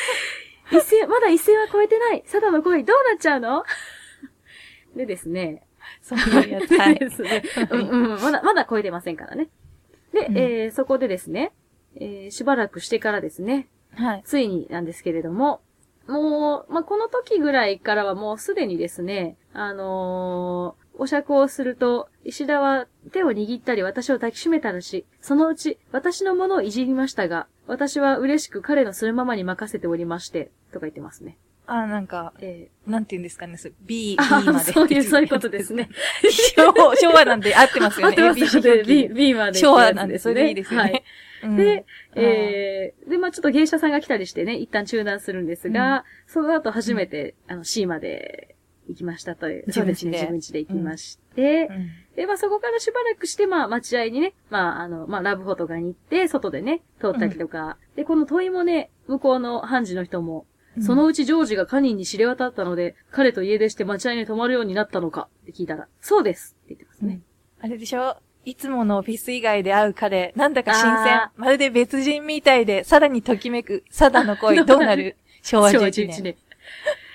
[0.72, 2.22] 一線、まだ一線は超えてない。
[2.24, 3.62] サダの恋どうなっちゃうの？
[4.96, 5.66] でですね。
[6.00, 6.74] そういうやつ。
[6.78, 6.94] はい。
[6.98, 7.42] ですね。
[7.70, 8.22] うんうん。
[8.22, 9.50] まだ、まだ超えてませんからね。
[10.14, 11.52] で、うんえー、そこでですね、
[11.96, 14.22] えー、しばらくしてからですね、はい。
[14.24, 15.60] ついになんですけれども、
[16.10, 31.38] もう、まあ、この時ぐらいからはもうすでにですね、あのーお釈をすると、石田は手を握ったり私を抱きしめたらし、そのうち私のものをいじりましたが、私は嬉しく彼のするままに任せておりまして、とか言ってますね。
[31.66, 34.72] あ、なんか、えなんて言うんですかね、そう B、B まで。
[34.72, 35.88] そういう、そういうことですね。
[36.54, 38.16] 昭和昭和なんで合ってますよね。
[38.20, 41.04] 合ってます表記 B、B まで、昭和なんで、それでいいですよはいね。
[41.42, 41.56] うん。
[41.56, 48.56] で、えー、で、まあちょっと芸者さんが来たりしてね、一旦中断するんですが、その後初めて、あの、C まで
[48.88, 49.64] 行きましたという。
[49.66, 49.94] 自分家で。
[49.94, 51.90] そうですね、自分家で行きまして、うん。
[52.16, 60.46] で、まあそこからしばらくして、まあ待合にね、まああの、まあラブホとかに行って、外でね、通ったりとか、で、この問いもね、向こうの判事の人も、
[60.80, 67.20] そのうちジョージがカニンに知れ渡ったので、彼と家出して待合に泊まるようになったのかって聞いたら、そうですって言ってますね。
[67.60, 68.16] あれでしょ？
[68.44, 71.32] いつものオフィス以外で会う彼、なんだか新鮮あ。
[71.36, 75.16] まるで別人みたいで、さらにときめく、サダの恋、 どうなる？
[75.42, 76.36] 昭和11年。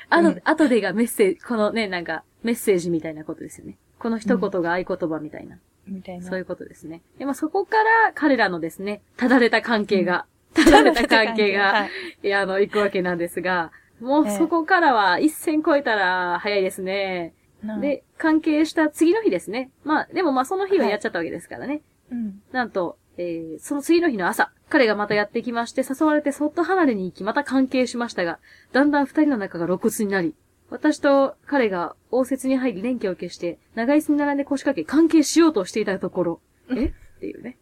[0.10, 3.78] あの、うん後でがメッセージ、このね、なんか、メッセージみたいなことですよね。
[3.98, 5.58] この一言が合言葉みたいな。
[5.88, 6.26] みたいな。
[6.26, 7.02] そういうことですね。
[7.18, 11.90] で、まあ、そこから彼らのですね、ただれた関係が、ただれた関係はが、い
[12.24, 17.34] いや、あの、行くわけなんですが、もうええそこからは一線超えたら早いですね。
[17.34, 17.34] な
[17.82, 19.72] で、関係した次の日ですね。
[19.84, 21.82] まあ、でもまあその日はやっちゃったわけですからね。
[22.12, 22.42] うん。
[22.52, 28.40] なんと、えー、その次の日の朝、彼がまたやってきまして、誘われてそっと離れに行き、また関係しましたが、
[28.72, 30.36] だんだん二人の仲が露骨になり、
[30.70, 36.86] 私と彼が応接に入り連携を消して、長椅子に並んで腰掛け関係しようとしていたところ、え？
[36.86, 37.58] っていうね。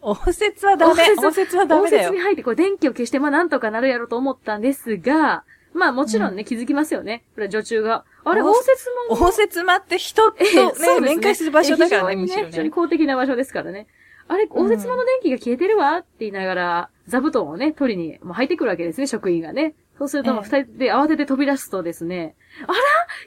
[0.00, 1.04] 応接はダメ。
[1.22, 2.22] 応接はダメだよ応接に。
[2.22, 5.44] 入って、これ電気を消して、まあなんとかなるやろうと思ったんですが、
[5.78, 7.24] まあもちろんね、気づきますよね。
[7.34, 8.04] これは女中が。
[8.24, 9.26] あれ、応応接も。
[9.28, 12.74] 応接間って人とね、面会する場所だからね、むしろ非常に非常にね。
[12.74, 13.86] 公的な場所ですからね。
[14.26, 19.74] あれ、応接間の電気が消えてるわって言いながら、座布団をね、取りに、もう入ってくるわけですね、職員がね。
[19.96, 22.76] そうすると、二人で慌てて飛び出すとですね、あら？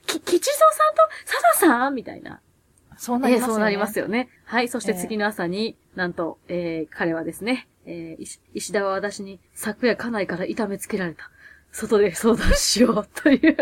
[0.06, 1.96] き、吉蔵さんと佐田さん？
[1.96, 2.40] みたいな。
[2.40, 3.54] ええそうなりますよね。
[3.54, 4.30] そうなりますよね。
[4.46, 4.68] はい。
[4.70, 11.32] そしてええ次の朝に、なんと、えー、彼はですね、えー、石石田は私に昨夜家内から痛めつけられた。
[11.72, 13.58] 外で相談しようという。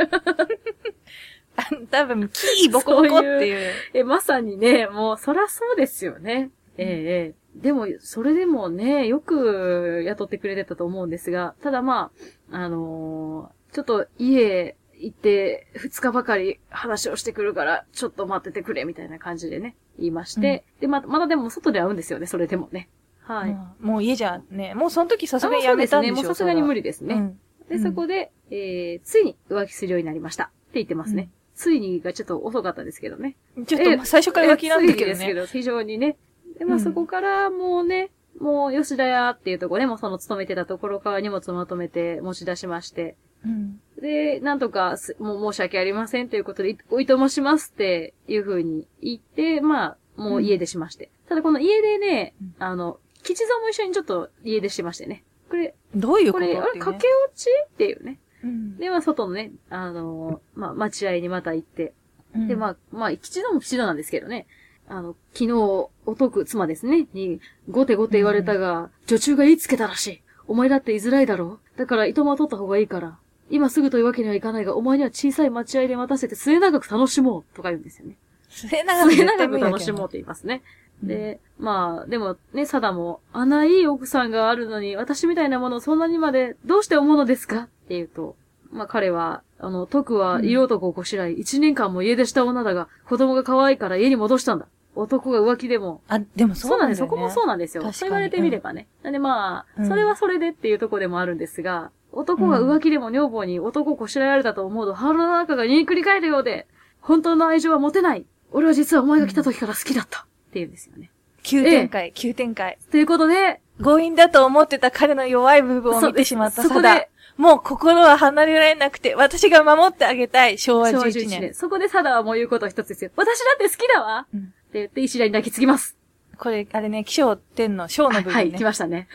[1.56, 3.72] あ 多分、キーボコボコっていう。
[3.94, 6.52] え、まさにね、もう、そらそうですよね。
[6.78, 12.12] ええええでも、それでもね、よく雇ってくれてたと思うんですが、ただま
[12.52, 22.90] あ、あのーちょっと家行って、二日ばかり話をしてくるから、ちょっと待っててくれ、みたいな感じでね、言いまして、で、ま、まだでも外で会うんですよね、それでもね。
[23.22, 23.52] はい。
[23.52, 25.64] うんもう家じゃね、もうその時さすがに。
[25.64, 27.16] やめたんでしょもうさすがに無理理ですね。
[27.16, 27.36] ね。
[27.70, 30.46] で、うんそこで、えー、ついに浮気するようになりました。
[30.46, 31.30] って言ってますね。
[31.56, 33.36] ついにがちょっと遅かったですけどね。
[33.68, 35.12] ちょっと最初から浮気なんだけどね。
[35.12, 36.18] えついにですけど、非常にね。
[36.58, 51.12] で、まあうんそこからもうね、もう吉田屋っていうところね、もうその勤めてたところから荷物をまとめて持ち出しまして、うんで、なんとかす、もう申し訳ありませんということで、いおいともしますっていう風に言って、まあ、もう家出しまして。
[51.28, 55.24] ただこの家出ね、うんあの、吉蔵も一緒にちょっと家出してましてね。
[55.50, 58.20] これ、どういうことこれ、あれ、駆け落ちっていうね。
[58.44, 61.94] うんで、まあ、外のね、あのーまあ、待合にまた行って。
[62.36, 64.48] うんで、まあ、まあ、吉度も吉度なんですけどね。
[64.88, 70.22] あの、昨日、おとく妻ですね、に、ごてごて言われたが、女中が言いつけたらしい。
[70.48, 73.18] お前だって居づらいだろうだから、糸間を取った方がいいから。
[73.52, 78.16] 今すぐというわけにはいかないが、お前には小さい待合で待たせて末永く楽しもうとか言うんですよね。
[78.50, 80.62] 末永く楽しもうって言いますね。
[81.02, 88.36] うんで、まあ、でもね、サダも、あんないい奥さんがあるのに、私みたいなものをそんなにまで、どうして思うのですかって言うと、
[88.72, 94.68] まあ彼は、あの、徳は色男をこしらい、一、年間も家出した女だが、子供が可愛いから家に戻したんだ。
[94.96, 96.02] 男が浮気でも。
[96.08, 97.08] あ、でもそううなんんだよ、ね。
[97.10, 97.84] そこもそうなんですよ。
[97.94, 98.88] そう言われてみればね。
[99.04, 106.68] なんでまあ、うんそれはそれでっていうところでもあるんですが、男が浮気でも女房に男をこしらえられたと思うと、腹の中が煮えくり返るようで、
[107.02, 108.26] 本当の愛情は持てない。
[108.52, 110.26] 俺は実はお前が来た時から好きだった。
[110.50, 111.12] っていうんですよね。
[111.44, 112.78] 急展開、急展開。
[112.92, 117.10] ということで、強引だと思ってた彼の弱い部分を見てしまったサダそそこで。
[117.38, 121.54] もう心は離れられなくて、私が守ってあげたい、昭和昭和11 11年年。。
[121.54, 123.12] そこでサダはもう言うこと一つですよ。
[123.16, 125.96] 私だって好きだわうんって言って石田に抱きつきます。
[126.38, 128.58] これ、あれね、気象天の小の部はい、分ね。
[128.58, 129.08] 来ましたね。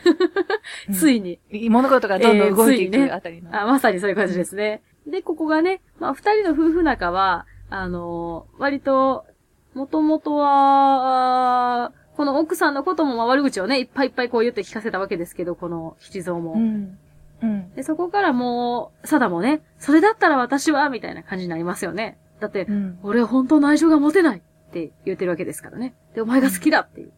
[0.87, 1.39] うん ついに。
[1.69, 3.49] 物事がどんどん動いていくあたりの。
[3.61, 4.81] あ、まさにそういう感じですね。
[5.05, 9.25] で、ここがね、まあ、二人の夫婦仲は、あのー割と、
[9.75, 16.53] もともとは、この奥さんのこともまあ悪口をね、いっぱいいっぱいこう言って聞かせたわけですけど、この吉蔵も。
[16.53, 16.97] うん。
[17.43, 17.73] うん。
[17.75, 22.17] で、そこからもう、サダもね、それだったら私は、みたいな感じになりますよね。
[22.39, 22.99] だって、うん。
[23.03, 25.93] 俺は本当の愛情が持てないって言ってるわけですからね。
[26.15, 27.11] で、お前が好きだっていう。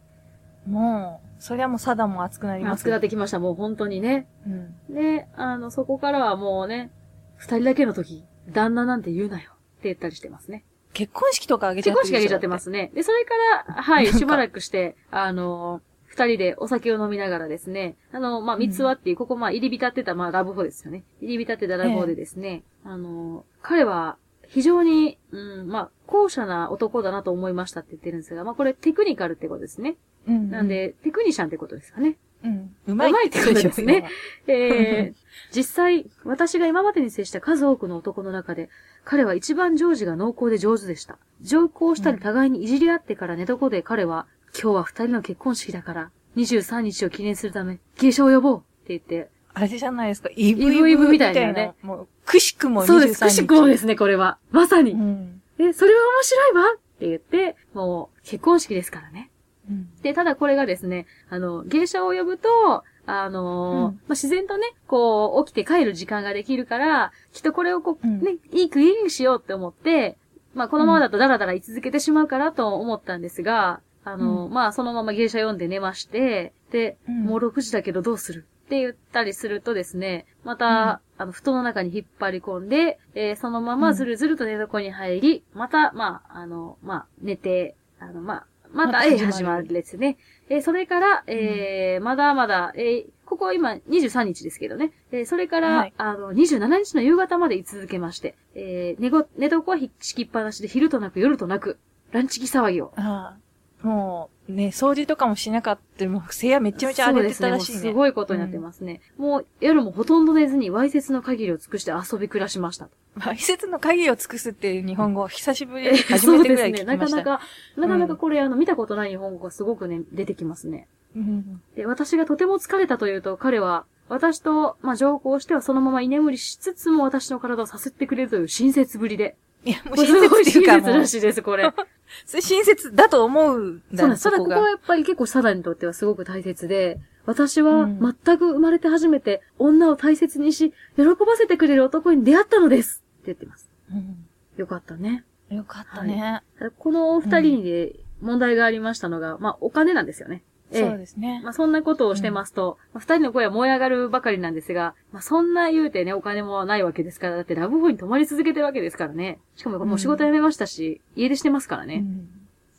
[0.68, 4.28] もう、そりゃもうサダも熱くなります熱くなってきました、もう本当にね。
[4.48, 4.96] うん。
[4.96, 6.92] で、あの、そこからはもうね、
[7.36, 10.66] 二人だけの時、旦那なんて言うなよって言ったりしてますね。
[10.98, 12.90] 結婚式とかあげちゃって結婚式あげちゃってますね。
[12.96, 13.36] で、それか
[13.68, 21.04] ら、はい、しばらくして、あの、二人でお酒を飲みながらですね、あの、まあ、三つ輪っていう、ここ、まあ、入り浸ってた、まあ、ラブホですよね。
[21.22, 29.98] 入り浸ってたラブホでですね、あの、彼は、非常に、うん、まあ、高尚な男だなと思いましたって言ってるんですが、まあ、これテクニカルってことですね。
[30.28, 30.50] うん。
[30.50, 32.18] なん、で、テクニシャンってことですかね。
[32.44, 32.76] うん。
[32.88, 33.28] うまい。
[33.28, 34.10] ってことですね。
[34.48, 35.16] えー、
[35.56, 38.70] 実際、私が今までに接した数多くの男の中で、
[39.04, 41.18] 彼は一番常時が濃厚で上手でした。
[41.42, 50.30] 上皇したり互いにいじり合ってから寝床で彼は、今日は二人の結婚式だから、23日を記念するため、芸者を呼ぼうって言って、あれじゃないですか。
[50.36, 52.88] イブイブイブみたいなねもう、くしくも23日。
[52.88, 54.38] そうです、くしくもですね、これは。
[54.52, 54.92] まさに。
[54.92, 55.42] うん。
[55.58, 59.32] で、それは面白いわって言って、もう、結婚式ですからね。
[59.70, 59.90] うん。
[60.02, 63.94] で、ただこれがですね、あの、芸者を呼ぶと、あのーうん。
[63.94, 68.22] まあ、自然とね、こう、起きて帰る時間ができるから、きっとこれをこう、うん。
[68.22, 70.18] ね、いい区切りにしようって思って、
[70.54, 77.24] まあ、このままだとダラダラ居続けてしまうからと思ったんですが、あのーうまあ、そのまま芸者読んで寝まして、で、うん。
[77.26, 90.18] もう6時だけどどうするって言ったりするとですね、また、あの、布団の中に引っ張り込んで、えーそのままずるずると寝床に入り、また、まあ、あの、まあ、寝て、あの、まあ、また、えー始まるですね。
[90.50, 94.92] えーそれから、えーまだまだ、えーここ今23日ですけどね。
[95.12, 101.78] えーそれから、はいあの、27日の夕方まで居続けまして、えー寝ご、寝床は敷きっぱなしで昼となく夜となく、
[102.12, 102.94] ランチキ騒ぎを。
[102.96, 103.47] ああ。
[103.82, 106.08] もう、ね、掃除とかもしなかった。
[106.08, 107.80] もう、部屋めちゃめちゃ荒れてたらしいね。
[107.80, 107.90] すね。
[107.90, 109.02] もうすごいことになってますね。
[109.18, 112.90] もう夜もほとんど寝ずに、わいせつの限りを尽くして遊び暮らしました。
[113.16, 116.98] まあ、施設の鍵を尽くすっていう日本語、久しぶりえに初めてぐらい聞きそうですね。
[116.98, 117.18] ました。
[117.18, 120.88] なかなか、なかなかこれ、あの、見たことない日本語がすごくね、出てきますね。
[121.16, 121.62] うん。
[121.76, 129.36] で、私がとても疲れたというと、彼は、私と、まあ、上皇してはそのまま居眠りしつつも私の体をさすってくれるという親切ぶりで。
[129.66, 131.74] いや、もう親切っていうか親切もうらしいです、これ。
[132.26, 134.24] それ親切だと思うんだそうなんです。
[134.24, 143.70] ただ、そこがここはやっぱり結構サダにとってはすごく大切で、私はうん全く生まれて初めて女を大切にし、喜ばせてくれる男に出会ったのですって言ってます。
[143.92, 145.24] うんよかったね。
[145.50, 146.42] よかったね。
[146.80, 150.44] このお二人で問題がありましたのが、まあ、お金なんですよね。
[150.72, 151.42] ええそうですね。
[151.44, 159.40] まあ、そんなことをしてますと、まあ二人の声は燃え上がるばかりなんですが、まあ、そんな言うてね、お金もないわけですから、だってラブホに泊まり続けてるわけですからね。
[159.56, 161.96] しかももう仕事辞めましたし、家出してますからね。
[161.96, 162.30] うん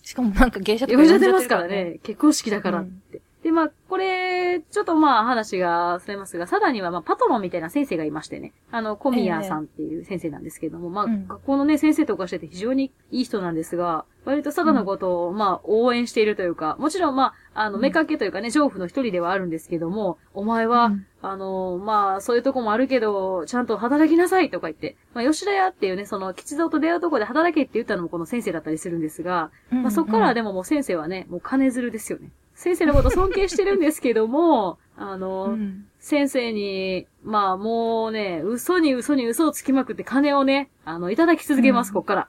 [0.09, 1.67] しかもなんか芸者とか呼んじゃ呼んじゃってますから。
[1.67, 1.99] ね。
[2.03, 3.21] 結婚式だからって。
[3.43, 8.53] で、まあ、これ、ちょっとまあ話がそれますが、サダにはまあパトロンみたいな先生がいましてね。
[8.73, 17.83] あの、小宮さんっていう先生なんですけども、まあ、うん学校のね、先生とかしてて非常にいい人なんですが、割とサダのことを、まあ、応援しているというか、もちろんまあ、あの、うん。
[17.83, 21.07] 目かけというかね、上夫の一人ではあるんですけども、お前は、うん。
[21.23, 32.31] あの、まあ、そういうとこもあるけど、ちゃんと働きなさいとか言って、まあ、吉田屋っていうね、その、吉蔵と出会うとこで働けって言ったのもこの先生だったりするんですが、うんまあ、そこからはでももう先生はね、もう金づるですよね。
[32.59, 42.29] 先生のこと尊敬してるんですけども、 あの、うん先生に、まあもうね、嘘に嘘に嘘をつきまくって金をね、あの、いただき続けます、うんこっから。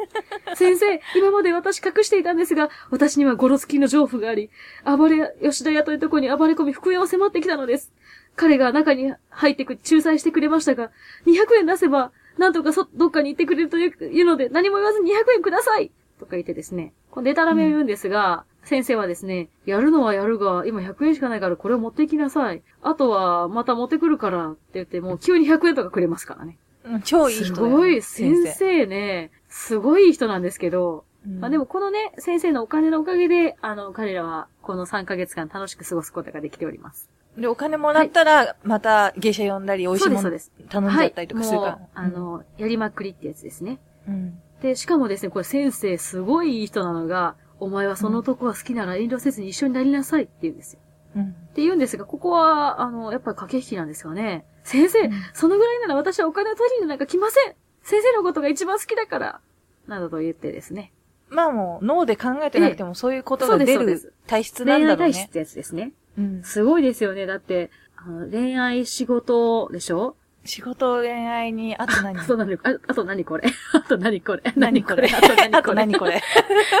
[0.54, 4.50] 先生、今まで私隠していたんですが、私にはゴロつきの情報があり、
[4.84, 7.92] 暴れ、吉田屋というところに暴れ込み復縁を迫ってきたのです。
[8.36, 10.90] 彼が中に入ってく、仲裁してくれましたが、
[11.26, 22.62] 200円出せば、なんとかそ、どっかに行ってくれるといういうので、何も言わずに200円くださいとか言ってですね、このデタラメを言うんですが、先生はですね、やるのはやるが、今100円しかないからこれを持ってきなさい。
[22.82, 26.58] あとは、また持ってくるからって言って、もう急に100円とかくれますからね。
[26.84, 37.08] うん超いい人ねごい、先生ね、すごいいい人なんですけど、うんまあでもこのね、先生のお金のおかげで、あの、彼らはこの3ヶ月間楽しく過ごすことができております。
[37.38, 41.70] で、お金もらったら、また芸者呼んだり、美味しいもの頼んじゃったりとかするから。
[41.72, 43.78] はい、あの、やりまくりってやつですね。
[44.08, 50.80] うん、で、しかもですね、これ先生すごいいい人なのが、お前はその男が好きなら遠慮せずに一緒になりなさいって言うんですよ。
[51.16, 51.22] うん。
[51.30, 54.44] って言うんですが、ここは、あの、やっぱり駆け引きなんですよね。
[54.64, 59.40] 先生、うんそのぐらいなら私はお金を取りになんか来ません先生のことが一番好きだから
[59.86, 60.92] などと言ってですね。
[61.28, 65.04] まあもう、脳で考えてなくても、そういうことが出る体質なん恋だろうね。
[65.06, 65.92] 愛体質ってやつですね。
[66.18, 66.42] うん。
[66.42, 67.26] すごいですよね。
[67.26, 70.16] だって、あの恋愛仕事でしょ？
[70.46, 72.18] 仕事、恋愛に、あと何？
[72.18, 73.44] あと何 ああと何これ？
[73.72, 74.42] あと何これ？
[74.56, 75.08] 何これ？
[75.08, 76.14] あと何あことれ何これ？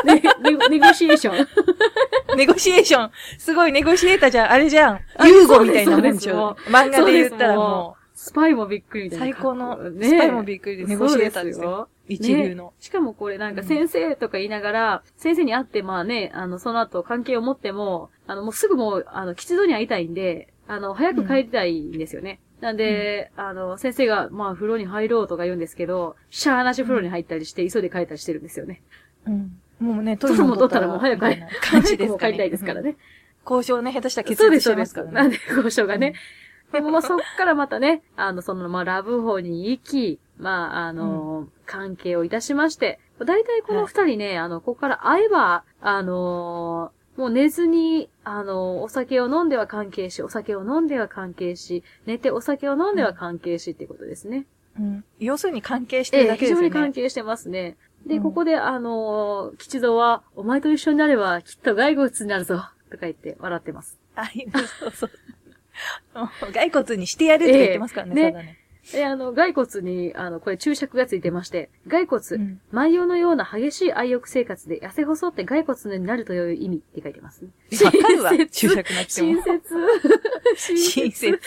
[0.04, 1.46] ねネネゴシエーション。
[2.36, 3.10] ネゴシエーション。
[3.38, 4.52] すごいネゴシエーターじゃん。
[4.52, 5.00] あれじゃん。
[5.16, 6.78] あユーゴみたいなもんでしょそうで。
[6.78, 9.24] 漫画で言ったらもスパイもびっくりみう、たいな。
[9.26, 11.88] 最高の、ねスパイもびっくりでネゴシエーターですよ。
[12.08, 12.72] 一流の。
[12.80, 22.40] しかもこれなんか先生とか言いながら、先生に会ってまあね、あの、その後関係を持っても、あの、もうすぐもう、あの、吉蔵に会いたいんで、あの、早く帰りたいんですよね。
[22.60, 28.82] なんで、あの、先生が、まあ、風呂に入ろうとか言うんですけど、シャーなし風呂に入ったりして、急いで帰ったりしてるんですよね。
[29.26, 29.60] うん。
[29.78, 32.32] もうね、トイレも取ったらもう早く帰感じですかね。
[32.32, 32.96] 帰りたいですからね。
[33.44, 34.94] 交渉ね、下手したら決裂しちゃそうです。
[34.94, 35.28] いますからね。
[35.28, 36.14] なんで、交渉がね。
[36.72, 54.46] でも、まあ、そっからまたね、あの、その、まあ、ラブホに行き、まあ、あの、関係をいたしまして、大体この二人ね、あの、ここから会えば、あのもう寝ずに、あの、お酒を飲んでは関係し、お酒を飲んでは関係し、寝てお酒を飲んでは関係しっていうことですね。
[54.78, 55.04] うん。
[55.18, 56.68] 要するに関係してええ、るだけですよね。
[56.68, 57.76] 非常に関係してますね。
[58.06, 62.56] で、うんここで、あの吉蔵は、お前と一緒になれば、きっと骸骨になるぞ、
[62.90, 63.98] とか言って笑ってます。
[64.14, 64.26] あ、
[64.80, 65.10] そうそう。
[66.52, 68.58] 骸骨にしてやるって言ってますからね、ええそうだね。
[68.92, 77.50] で、あの、骸骨に、あの、これ注釈がついてまして、骸骨、うん万葉のような激しい愛欲生活で痩せ細って骸骨になるという意味って書いてますね。
[77.84, 79.28] わかるわ親、切注釈なくても。
[79.28, 79.74] 親切。
[80.56, 81.40] 親切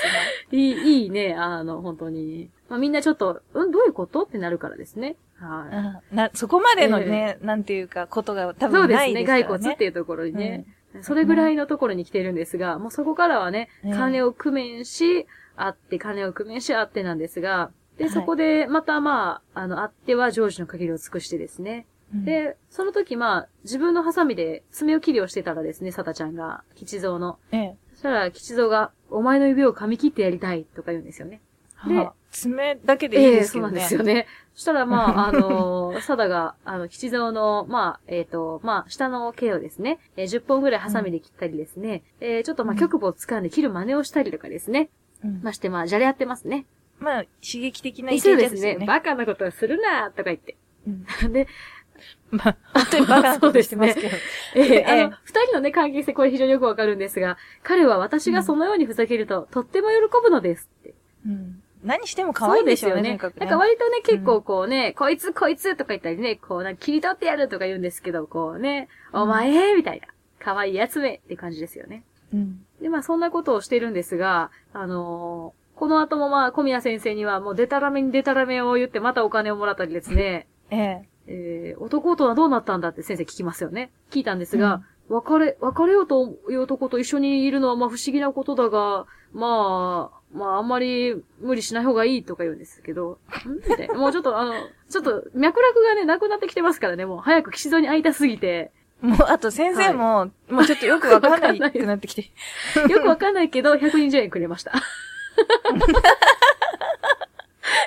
[0.52, 2.50] いい、いいね、あの、本当に。
[2.68, 5.16] まあ、みんなちょっと、うん、どういうことってなるからですね。
[5.36, 5.72] はい。
[5.72, 6.02] な。
[6.12, 9.26] うんな、そこまでのね、なんていうか、ことが多そうですね、分ないですね。
[9.26, 10.66] 骸骨っていうところにね。
[11.02, 15.28] それぐらいのところに来てるんですが、もうそこからはね、ね金を工面し、
[15.64, 21.86] あって、金を工面し、あってなんですが、で、はいそこで、またまあ、あの、あってはジョージの限りを尽くしてですね。
[22.14, 27.39] うん、で、その時まあ、自分のハサミで爪を切りをしてたらですね、サタちゃんが、吉蔵の。
[27.51, 27.78] ええ。
[27.93, 31.41] そしたら、吉蔵が、お前の指を噛み切ってやりたい、とか言うんですよね。
[31.88, 33.70] ではあ爪だけでいいですよね。
[33.70, 34.28] そうなんですよね。
[34.53, 44.89] そしたら、まあ、 あのー、サダが、あの、吉蔵の、まあ、えっ、と、まあ、下の毛をですね、えー10本ぐらいハサミで切ったりですね、えーちょっとまあ、うん局部を掴んで切る真似をしたりとかですね。
[45.24, 46.65] うんまして、まあ、じゃれ合ってますね。
[46.99, 48.61] まあ、刺激的なイそうケですね。
[48.61, 48.86] ですよね。
[48.86, 50.55] バカなことはするなとか言って。
[50.88, 51.47] うんで、
[52.32, 54.07] まあ、本当にバカなことしてますけど。
[54.55, 60.93] えーええあの、二人のね、関係性、これ非常によくわかるんですが、彼は私がそのようにふざけると、とっても喜ぶのですって。
[61.26, 63.09] うん何しても可愛いんでしょうね、ね。
[63.09, 70.07] なんか割とね、結構こうね、こいつこいつとか言ったりね、こうなんか切り取ってやるとか言うんですけど、こうね、お前みたいな、
[70.39, 72.03] 可愛いやつめって感じですよね。
[72.34, 72.65] うん。
[72.82, 81.09] で、まあそんなことをしてるんですが、あのーこの後もまあ小宮先生にはもうデタラメにデタラメを言ってまたお金をもらったりですね、 ええ。
[81.27, 83.91] えー、男とはどうなったんだって先生聞きますよね。
[84.11, 93.55] 聞いたんですが、別れ、別れようという男と一緒にいるのはまあ不思議なことだが、まあ、まああんまり無理しない方がいいとか言うんですけど、ん？
[93.55, 93.93] みたいな。
[93.93, 94.53] もうちょっとあの、
[94.89, 102.32] ちょっと脈絡がね、なくなってきてますからね、もう早く岸蔵に会いたすぎて、もう、あと先生も、もうちょっとよくわかんないくなってきて。
[102.89, 104.74] よくわかんないけど、120円くれました。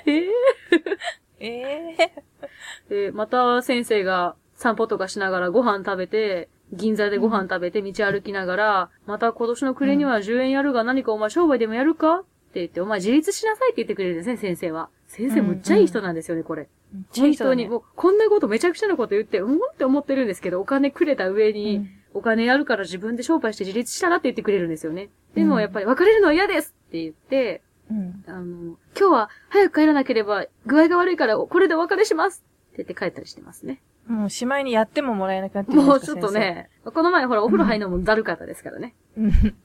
[0.06, 0.22] えー
[1.40, 2.12] ええ
[2.88, 14.90] で、また先生が散歩とかしながらご飯食べて、銀座でご飯食べて道歩きながら、また今年の暮れには10円やるが何かお前商売でもやるかって言って、お前自立しなさいって言ってくれるんですね、先生は。
[15.08, 16.68] 先生むっちゃいい人なんですよね、これ。
[17.16, 25.08] 本当に、もうこんなことめちゃくちゃなこと言って、うんって思ってるんですけど、お金くれた上に、うんお金やるから自分で商売して自立したらって言ってくれるんですよね。
[25.34, 28.24] でうんもやっぱり別れるのは嫌ですって言って、うん。
[28.26, 32.44] あの、今日は早く帰らなければ具合が悪いからこれでお別れします
[32.74, 33.80] って言って帰ったりしてますね。
[34.06, 36.30] もうしまいにやってももらえなくなってもうちょっと。
[36.32, 38.94] ね、この前ほらお風呂入るのもだるかったですからね。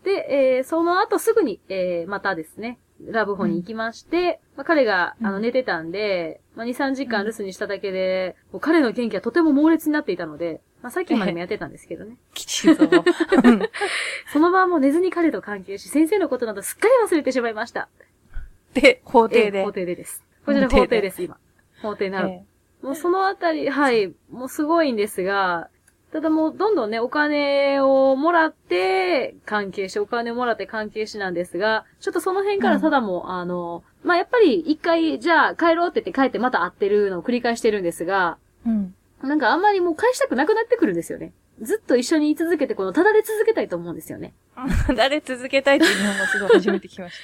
[0.04, 12.16] で、えーその後すぐに、えーまたですね、ラブホに行きまして、まあ、彼が、あの、うん寝てたんで、まあ、2、3時間留守にしただけで、もう彼の元気はとても猛烈になっていたので、まあ、さっきまでもやってたんですけどね。
[12.34, 13.00] 吉蔵。
[13.00, 13.62] うん
[14.34, 17.90] その晩も寝ずに彼と関係し、先生のことなどすっかり忘れてしまいました。
[18.74, 19.72] で、法廷でえー法。
[19.72, 20.24] 廷でです。
[20.46, 21.38] こちら法廷です、今。
[21.82, 22.30] 法廷になる。
[22.30, 22.44] え
[22.82, 25.70] もうそのあたり、はい、もうすごいんですが、
[26.12, 38.96] ただもうどんどんね、お金をもらって関係し、お金をもらって関係しなんですが、ちょっとその辺からただもう、あの、まあ、やっぱり一回、じゃあ帰ろうって言って帰ってまた会ってるのを繰り返してるんですが、えうん。
[39.22, 41.34] なんかあんまりもう返したくなくなってくるんですよね。
[41.62, 44.34] ずっと一緒に居続けて、この、ただで続けたいと思うんですよね。
[44.96, 47.20] 誰続けたいっていう日本語すごい初めて聞きまし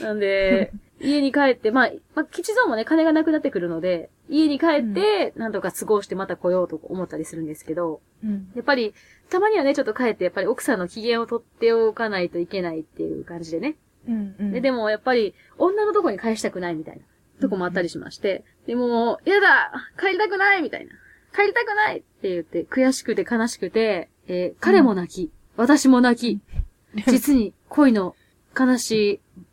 [0.00, 8.28] なんで、家に帰って、まあ、まあ、吉蔵もね、金がなくなってくるので、家に帰って、なんとか都合してまた来ようと思ったりするんですけど、た。
[8.28, 8.52] うん。
[8.54, 8.94] やっぱり、
[9.30, 13.76] たまにはね、ちょっと帰って、やっぱり奥さんの機嫌を取っておかないといけないっていう感じでね。
[14.08, 14.52] うんうん。
[14.52, 17.02] で、でもやっぱり、女のとこに返したくないみたいな
[17.40, 20.92] とこもあったりしまして、でも、やだ帰りたくないみたいな。
[21.34, 28.14] 帰りたくないって言って、悔しくて悲しくて、えー彼も泣き、私も泣き、実に恋の
[28.58, 29.44] 悲しい、ん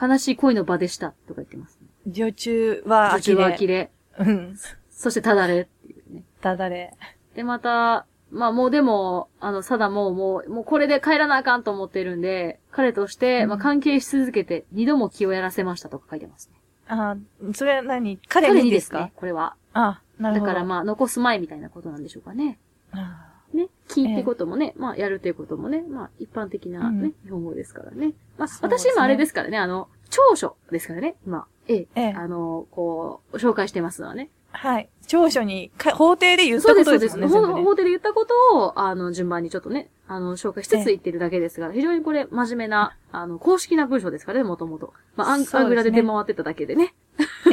[0.00, 1.86] 悲しい恋の場でした、とか言ってます、ね。
[2.06, 3.90] 女中は途中は呆れ。
[4.16, 4.26] 呆れ。
[4.26, 4.56] うん。
[4.90, 6.22] そしてただれっていうね。
[6.40, 6.94] ただれ。
[7.34, 16.56] で、また、まあもうでも、あの、サダももう、もうこれで帰らなあかんと思ってるんで、彼として、うんまあ関係し続けて、二度も気をやらせましたとか書いてますね。
[16.88, 17.16] あ
[17.54, 18.18] それは何？
[18.28, 18.64] 彼彼にでか？
[18.64, 19.54] にですすね、これは。
[19.74, 20.46] あなるほど。
[20.46, 22.58] だからまあ、残す前みたいなことなんでしょうかね。
[22.92, 23.68] あね。
[23.88, 28.12] 金ってこともね、まあ、やるっていうこともね、まあ、一般的なね、日本語ですからね。
[28.38, 31.46] まあ、そうですね私今あれですからね、あの、長所ですからね、今。
[31.68, 34.30] ええ、ええあの、こう、紹介してますのはね。
[34.52, 34.88] はい。
[35.06, 37.20] 長所にか、法廷で言ったそうです、ことそうですす。
[37.20, 37.62] でもんね。
[37.62, 44.92] 法廷で言ったことを、あの、順番にちょっとね、あの、紹介しつつ言ってるだけですが、非常にこれ、真面目な、あの、公式な文章ですからね、もともと。
[45.16, 46.94] まあ、アンそうですねアングラで出回ってただけでね。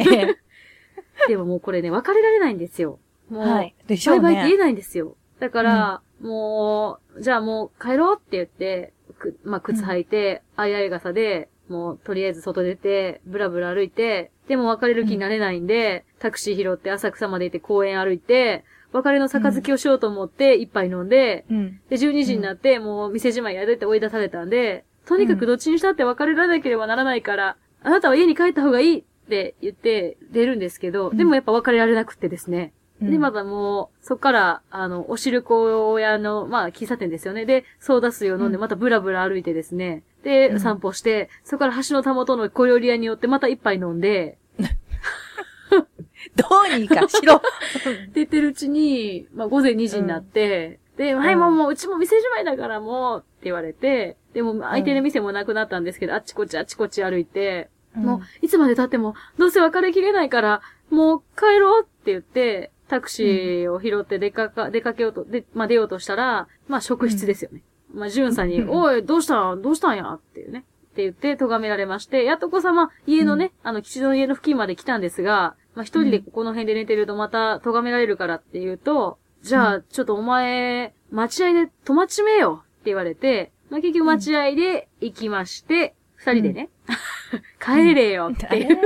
[0.00, 0.38] ええ
[1.28, 2.98] でももうこれね、別れられないんですよ。
[3.30, 3.74] もう、はい。
[3.86, 4.22] でしょうね。
[4.22, 5.16] バイバイって言えないんですよ。
[5.44, 21.80] だから、もう、じゃあもう帰ろうって言って、くまあ、靴履いて、あいあい傘で、もう、とりあえず外出て、ブラブラ歩いて、でも別れる気になれないんで、タクシー拾って浅草まで行って公園歩いて、別れの杯をしようと思って、一杯飲んで、うん。
[21.90, 32.72] で、12時になって、もう店じまいやでって追い出されたんで、とにかくどっちにしたって別れられなければならないから、あなたは家に帰った方がいいって言って出るんですけど、うんでもやっぱ別れられなくってですね。
[33.02, 33.10] うん。
[33.10, 37.44] で、まだもう、そっから、あの、お汁粉屋の、まあ、喫茶店ですよね。
[37.44, 38.60] で、ソーダ水を飲んで、うん。
[38.60, 40.02] またブラブラ歩いてですね。
[40.22, 40.60] で、うん。
[40.60, 44.38] 散歩して、そこから橋のたもとの小料理屋によってまた一杯飲んで、
[46.36, 47.42] どうにかしろ。
[48.12, 67.62] 出てるうちに、まあ、午前2時になって、で、はい、もう、もう、うちも店じまいだからもう、って言われて、でも、相手の店もなくなったんですけど、あっちこっちあっちこっち歩いて、もう、いつまで経っても、どうせ別れきれないから、もう帰ろうって言って、タクシーを拾って出かか、出かけようと、で、まあ、出ようとしたら、まあ、職質ですよね。
[67.92, 69.62] まあ、ジュンさんに、うんおい、どうしたん？
[69.62, 70.04] どうしたんや？
[70.12, 70.64] っていうね。
[70.92, 86.70] って言って、咎められまして、やっとこさま、家のね、あの、吉の家の付近まで来たんですが、まあ、一人でここの辺で寝てるとまた咎められるからって言うと、じゃあ、ちょっとお前、待合で泊まっちめえよって言われて、まあ、結局待合で行きまして、二人でね、
[87.60, 88.78] 帰れよっていう。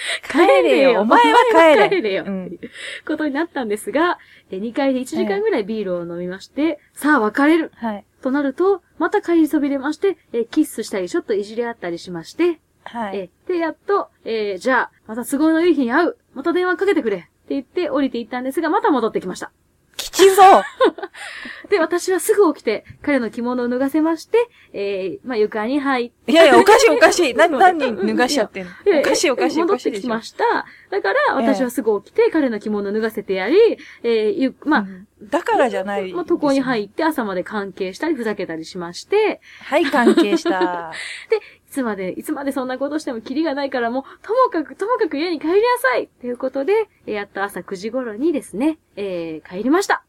[0.30, 1.00] 帰れよ。
[1.00, 1.38] お前は
[1.74, 1.88] 帰れ。
[1.88, 2.58] 帰れようん
[3.06, 4.18] ことになったんですが、
[4.50, 8.04] え2階で1時間ぐらいビールを飲みまして、さあ別れるはい。
[8.22, 13.16] となると、また帰りそびれまして、えキスしたりちょっといじり合ったりしまして、はい。
[13.18, 19.50] えで、やっと、えーじゃあ、また都合のいい日に会うまた電話かけてくれって言って降りていったんですが、また戻ってきました。
[19.96, 20.62] 吉蔵
[21.68, 27.34] で、私はすぐ起きて、彼の着物を脱がせまして、えー、まあ、床に入って、いやいや、おかしいおかしい。
[27.34, 28.70] な、何脱がしちゃってんの？
[29.00, 30.08] おかしいおかしいお戻ってきかしいでしょ。
[30.08, 30.44] ました。
[30.90, 33.56] だから、私はすぐ起きて、彼の着物を脱がせてやり、
[34.02, 36.12] えー、ゆ、まあ、うんだからじゃない。
[36.12, 40.92] まあ、床に入って朝まで関係したり、ふざけたりしまして、はい、関係した。
[41.32, 45.58] いつまで、いつまでそんなことしてもキリがないからもう、ともかく、ともかく家に帰りな
[45.92, 46.72] さいということで、
[47.06, 50.02] えーやっと朝9時頃にですね、えー、帰りました。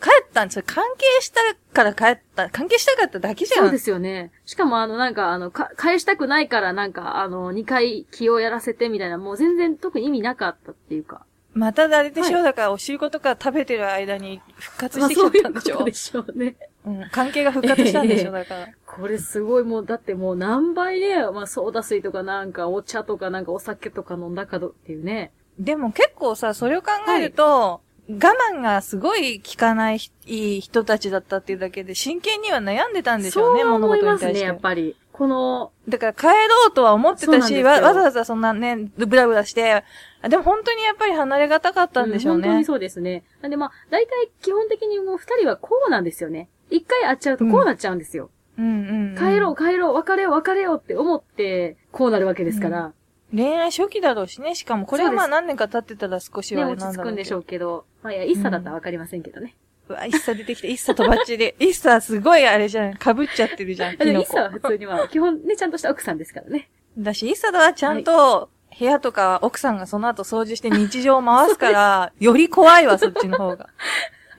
[0.00, 0.48] 帰ったん？
[0.48, 0.64] ですよ。
[0.66, 1.40] 関係した
[1.72, 2.48] から帰った？
[2.50, 3.64] 関係したかっただけじゃん。
[3.66, 4.32] そうですよね。
[4.46, 11.24] しかもあの、なんか、あの、か、返したくないから、なんか、あの、2回気をやらせてみたいな、もう全然特に意味なかったっていうか。
[11.54, 16.56] また誰でしょう、はだから、おしることか食べてる間に復活まあしてきちゃったんでしょ、そういうことでしょうね。
[16.86, 17.08] うん。
[17.12, 18.68] 関係が復活したんでしょ、だから。
[18.94, 25.32] これすごいもう、だってもう何倍ね、まあ、ソーダ水とかなんか、お茶とかなんかお酒とか飲んだかどっていうね。
[25.58, 34.46] でも結構さ、それを考えると、我慢がすごい効かないいい人たちだったっていうだけで、真剣には悩んでたんでしょうね、そう物思いますね、事に対して。
[34.46, 34.96] やっぱり。
[35.12, 39.84] この、だから帰ろうとは思ってたし、わわざわざそんなね、ブラブラして、
[40.20, 42.40] あでも本当にやっぱり離れがたかったんでしょうね。
[42.40, 43.24] ん本当にそうですね。
[43.40, 46.48] なんでまあ、大体基本的にもう二人はこうなんですよね。
[46.70, 48.24] 一回会っちゃうとこうなっちゃうんですよ。
[48.24, 49.16] うんうん、うん。
[49.16, 52.92] 帰ろう帰ろう、別れよう別れようって思って、こうなるわけですから。
[53.34, 54.54] 恋愛初期だろうしね。
[54.54, 57.02] しかもこれがまあ何年か経ってたら少しね、は落ち着。
[57.02, 57.86] くんでしょうけど。
[58.02, 59.54] まあいや、一茶だったらわかりませんけどね。
[59.88, 61.54] うわ、イッサ出てきて、イッサとバッチリ。
[61.58, 62.92] イッサすごいあれじゃん。
[62.92, 63.94] 被っちゃってるじゃん。
[64.00, 66.70] あでも、一茶は普通には、 基本ね、ちゃんとした奥さんですからね。
[66.98, 73.68] だし、イッサはちゃんと、部屋とか奥さんがその後掃除して日常を回すから、 より怖いわ、そっちの方が。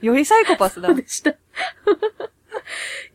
[0.00, 0.92] よりサイコパスだ。
[0.92, 1.30] でした。
[1.30, 1.34] い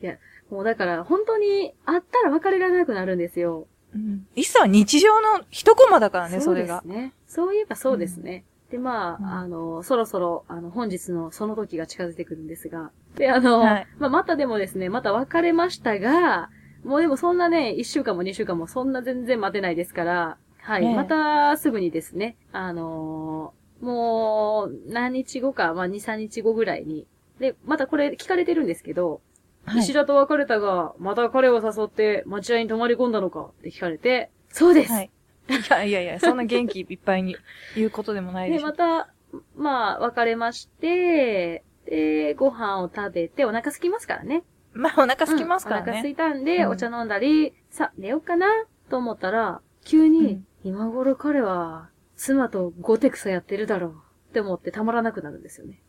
[0.02, 0.18] や、
[0.50, 3.68] もうだから、本当に、会ったら別れられなくなるんですよ。
[3.94, 6.88] うんイッサは日常の一コマだからね、それがう。
[6.88, 7.14] ですね。
[7.28, 8.44] そういえばそうですね。
[8.72, 12.92] で、まあ、うんあの、そろそろ、あの、本日のその時が近づいてくるんですが。
[13.16, 16.50] で、あの、はいまあ、またでもですね、また別れましたが、
[16.84, 20.84] もうでもそんなね、1週間も2週間もそんな全然待てないですから、はい。
[20.84, 27.08] ねえまたすぐにですね、あのーもう、何日後か、まあ2、3日後ぐらいに、
[27.40, 29.22] で、またこれ聞かれてるんですけど、
[29.70, 35.12] はい石田と別れたが、また彼を誘って待合に泊まり込んだのかって聞かれて、そうです、はい。
[35.50, 37.36] いやいやいや、そんな元気いっぱいに
[37.74, 38.68] 言うことでもないでで、しょ。
[38.68, 39.14] また、
[39.56, 44.44] まあ、別れまして、で、ご飯を食べて、お腹空きますからね。
[44.74, 46.10] まあ、お腹空きますからうんお腹空ね。
[46.10, 48.48] いたんで、うんお茶飲んだり、さ、寝ようかな、
[48.90, 53.92] と思ったら、急うにん、今頃彼は、妻とゴテクサやってるだろう、
[54.30, 55.82] って思ってたまらなくなるんですよね。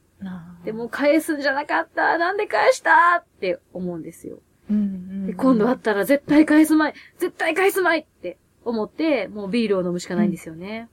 [0.64, 2.18] で、も、返すんじゃなかった。
[2.18, 3.16] なんで返した？
[3.18, 4.38] って思うんですよ。
[4.70, 6.94] うんうんで、今度会ったら絶対返すまい。
[7.18, 10.88] 絶対返すまいって思って、もうビールを飲むしかないんですよね。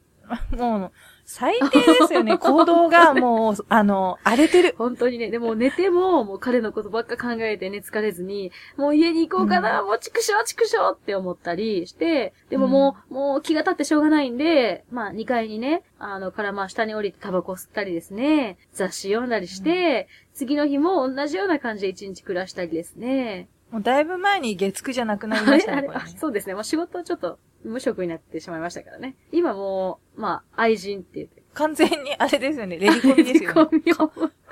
[0.51, 0.91] もう、
[1.29, 2.37] 最低ですよね。
[2.39, 4.75] 行動がもう、あの、荒れてる。
[4.77, 23.49] 本当にね、でも寝ても、もう彼のことばっか考えてね、疲れずに、もう家に行こうかな、もう畜生畜生って思ったりして、でももう、もう気が立ってしょうがないんで、まあ2階にね、あの、からまあ下に降りてタバコ吸ったりですね、雑誌読んだりして、次の日も同じような感じで一日暮らしたりですね。
[23.69, 25.81] もうだいぶ前に月9じゃなくなりあましたね。
[25.81, 26.53] れあれあ、これねそうですね。
[26.53, 29.15] もう仕事ちょっと無職になってしまいましたからね。
[29.31, 31.43] 今もう、まあ、愛人って言って。
[31.53, 32.77] 完全にあれですよね。
[32.77, 33.69] レディコミですよね。
[33.71, 33.95] レディ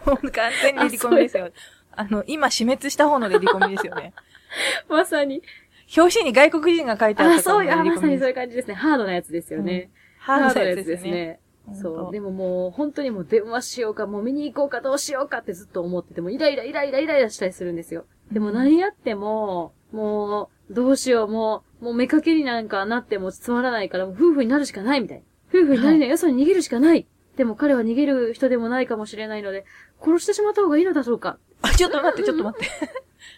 [0.03, 1.49] コミ完全にレディコミですよ。
[1.91, 4.13] あの、今死滅した方のレディコミですよね。
[4.89, 5.41] まさに。
[5.95, 8.27] 表紙に外国人が書いてあっあ、たそうや、レディまさにそう。
[8.29, 8.73] いう感じですね。
[8.73, 9.91] ハードなやつですよね。
[10.17, 11.11] ハードなやつですね。
[11.11, 11.39] ね。
[11.73, 11.95] そう。
[12.05, 18.05] 本でももう、本当にもう電話しようか、もう見に行こうか、どうしようかってずっと思ってても、イライライライライライラしたりするんですよ。
[18.31, 25.23] でも何やっても、もう、どうしよう、もう、もう目かけになんかなってもつまらないから、もう夫婦になるしかないみたいな。
[25.49, 27.05] 夫婦になりない、よそに逃げるしかない。
[27.37, 29.65] でも彼は逃げる人でもないかもしれないので、
[30.01, 31.37] 殺してしまった方がいいのだろうか。
[31.61, 32.69] 当あ、ちょっと待って、 ちょっと待って。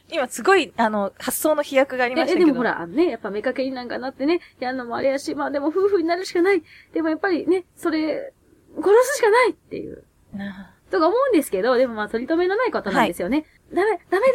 [0.15, 2.43] 今すごい、あの、発想の飛躍がありましたけど。
[2.43, 6.63] え、でもほら、あのね、やっぱ目かけになんかなってね、やんのもあれやし、まあでも夫婦になるしかない。
[6.93, 8.33] でもやっぱりね、それ、
[8.75, 10.03] 殺すしかないっていう。
[10.33, 13.45] なとか思うんですけど、でもまあ取り留めのないことなんですよね。
[13.73, 14.29] ダメ、ダメダメ、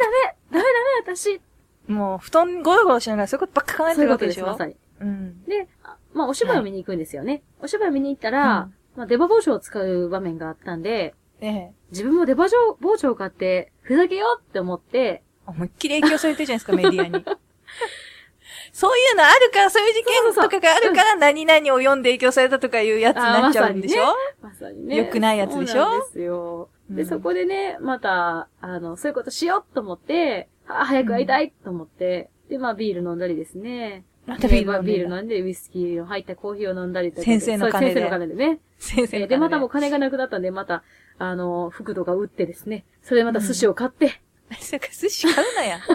[0.51, 0.63] ダメ
[1.05, 1.41] ダメ、私。
[1.89, 4.75] あもう、布団ゴロゴロしながらそういうことばっか考えてそういうことで、るわけですしょまさに。
[5.01, 5.43] うん。
[5.45, 7.43] で、あまあお芝居を見に行くんですよね。
[7.59, 11.71] お芝居を見に行ったら、うんまあ出刃包丁を使う場面があったんで、ええ。
[11.91, 12.47] 自分も出刃
[12.81, 17.25] 包丁を買って、ふざけようって思って、思いっきり影響されてるじゃないですか、メディアに。
[18.71, 24.03] そういうのあるから、そういう事件とかがあるから、何々を読んで影響されたとかいうやつになっちゃうんでしょ、
[24.41, 24.95] まさにね。
[24.97, 25.83] 良くないやつでしょ？
[25.83, 26.69] そうですよ。
[26.89, 34.03] で、うんそこでね、また、あの、そういうことしようと思って、あ、早く会いたいと思って、で、まあビール飲んだりですね。
[34.25, 37.23] またビール飲んでんだビール飲んで、ウイスキーの入ったコーヒーを飲んだりとか。
[37.23, 38.59] 先生の金で先生の金でね。
[38.77, 40.83] 先生のえーで、またもう金がなくなったんで、また、
[41.17, 42.85] あの、服とか売ってですね。
[43.01, 44.21] それでまた寿司を買って、
[44.59, 45.79] それから寿司買うなや。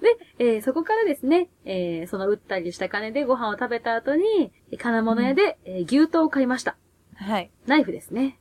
[0.00, 6.76] で、えーそこからですね、えーその売ったりした金でご飯を食べた後に、金物屋で、えー牛刀を買いました。
[7.16, 7.50] はい。
[7.66, 8.38] ナイフですね。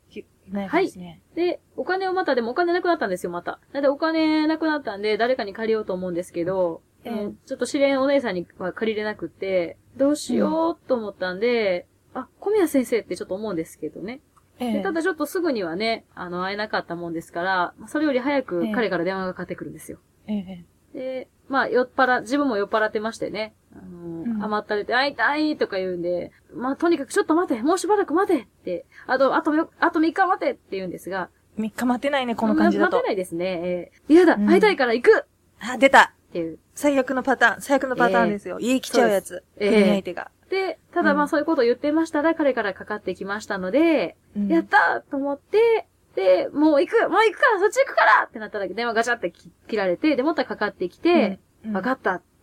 [0.51, 0.91] ない
[1.35, 3.59] でお金をまた、でもお金なくなったんですよ、また。
[3.73, 14.21] なんでお金なくなったんで、誰かに借りようと思うんですけど、ええうんちょっと知り合いのお姉さんには借りれなくって、どうしようと思ったんで、あ、小宮先生ってちょっと思うんですけどね。
[14.59, 19.99] えただちょっとすぐにはね、あの、会えなかったもんですから、まあそれより早くええ彼から電話がかかってくるんですよ。
[20.27, 23.53] ええで、まあ、酔っ払、自分も酔っ払ってましてね。
[23.82, 24.43] あの、うん。
[24.43, 32.97] 甘ったれて、会いたいとか言うんで、まあ、とにかくちょっと待て、もうしばらく待てって、あと、あとよ、あと3日待てって言うんですが、3日待てないね、この感じだと。
[32.97, 33.07] ま待て。
[33.07, 33.45] ないですね。
[33.63, 34.45] えー嫌だ、うん。
[34.45, 35.25] 会いたいから行く。
[35.59, 36.13] あ、出た。
[36.30, 36.59] っていう。
[36.75, 38.59] 最悪のパターン、最悪のパターンですよ。
[38.59, 39.43] 家来ちゃうやつ。
[39.57, 39.69] ええ。
[39.69, 40.32] 不倫相手が。
[40.49, 41.25] で、ただまうん。
[41.25, 44.47] あそういうことを言ってましたら、彼からかかってきましたので、うん。
[44.47, 51.73] やったーと思って、で、もう行くもう行くからそっち行くからってなっただけ電話ガチャって切切られて、で、またかかってきて、うん。
[51.73, 52.13] 分かった。
[52.13, 52.36] って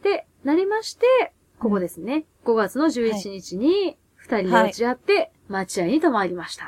[0.45, 2.25] なりまして、ここですね。
[2.45, 6.67] 5月の11日に、二人で落ち合って、待合に泊まりました。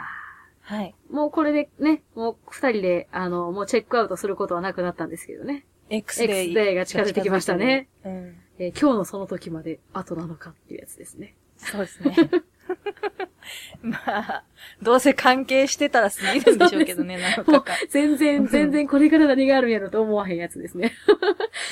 [0.60, 0.94] はい。
[1.10, 5.64] もうこれでね、もう二人で、あの、もうチェックアウトすることはなくなったんですけどね。
[5.90, 6.50] X デイ。
[6.50, 7.88] X デイが近づいてきましたね。
[8.04, 8.36] うん。
[8.58, 11.34] えー今日のその時まで後なのかっていうやつですね。
[11.56, 12.16] そうですね。
[13.82, 14.42] まあ、
[14.82, 17.76] どうせ関係してたら過ぎるんでしょうけどね、7もう日間。
[17.88, 20.92] 全然、全然これから何があるんやろと思わへんやつですね。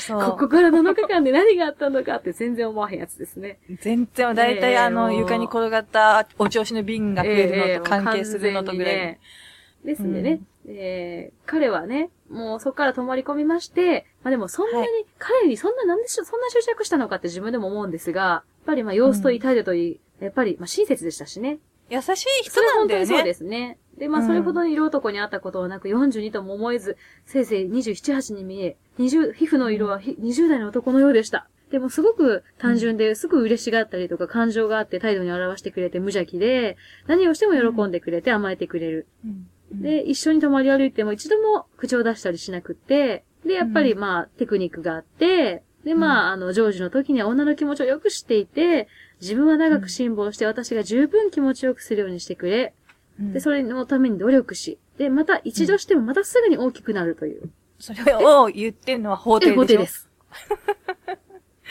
[0.09, 3.59] ここから7日間で何があったのかって全然思わへんやつですね。
[3.81, 8.95] 全然、だいたいええあの、床に転がったお調子の瓶が増えるのと関係するのとぐらい。
[8.95, 9.45] ええもう完全にね
[9.85, 21.58] ですんでね、えー彼はね、もうそこから泊まり込みまして、まあでもそんなに、は彼にそんな、なんでしょ、そんな執着したのかって自分でも思うんですが、やっぱりまあ様子といい態度といい、やっぱりまあ親切でしたしね。
[21.90, 23.06] 優しい人なんだよね。
[23.06, 23.78] 本当にそうですね。
[23.98, 26.96] で、まあ、それほどに色男に会ったことはなく、42とも思えず、
[27.26, 31.48] せいぜい27、8に見え、20、皮膚の色はひ20代の男のようでした。
[31.70, 39.06] でもすごく単純で、すぐ嬉しがったりとか感情があって態度に表してくれて無邪気で、何をしても喜んでくれて甘えてくれる。
[39.24, 48.89] うんで、一緒に泊まり歩いても一度も口を出したりしなくって、で、やっぱりまあ、テクニックがあって、で、まあ、あの、ジョージの時には女の気持ちをよく知っていて、
[49.20, 52.74] 自分は長く辛抱して私が十分気持ちよくするようにしてくれ、
[53.20, 57.51] うんで、それのために努力し、で、また一度してもまたすぐに大きくなるという。
[57.78, 59.61] それを言ってるのは法廷でしょ？
[59.61, 60.09] 法廷です。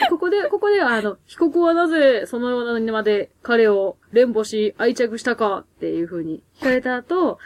[0.10, 7.38] ここで、ここでは、あの、被告はなぜそのようなにまで彼を連母し愛着したかっていう風に聞かれた後、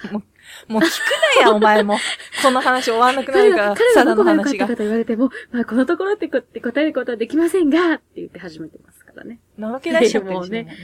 [0.68, 1.98] もう聞くなや、 お前も。
[2.42, 4.78] この話終わんなくなるから、彼が、彼サダのがどこが良かったか。
[4.78, 9.40] と言われても、まあこのところってこって答えることはできませんが、って言って始めてますからね。
[9.58, 10.78] のろけ出しちゃってるしもうねね。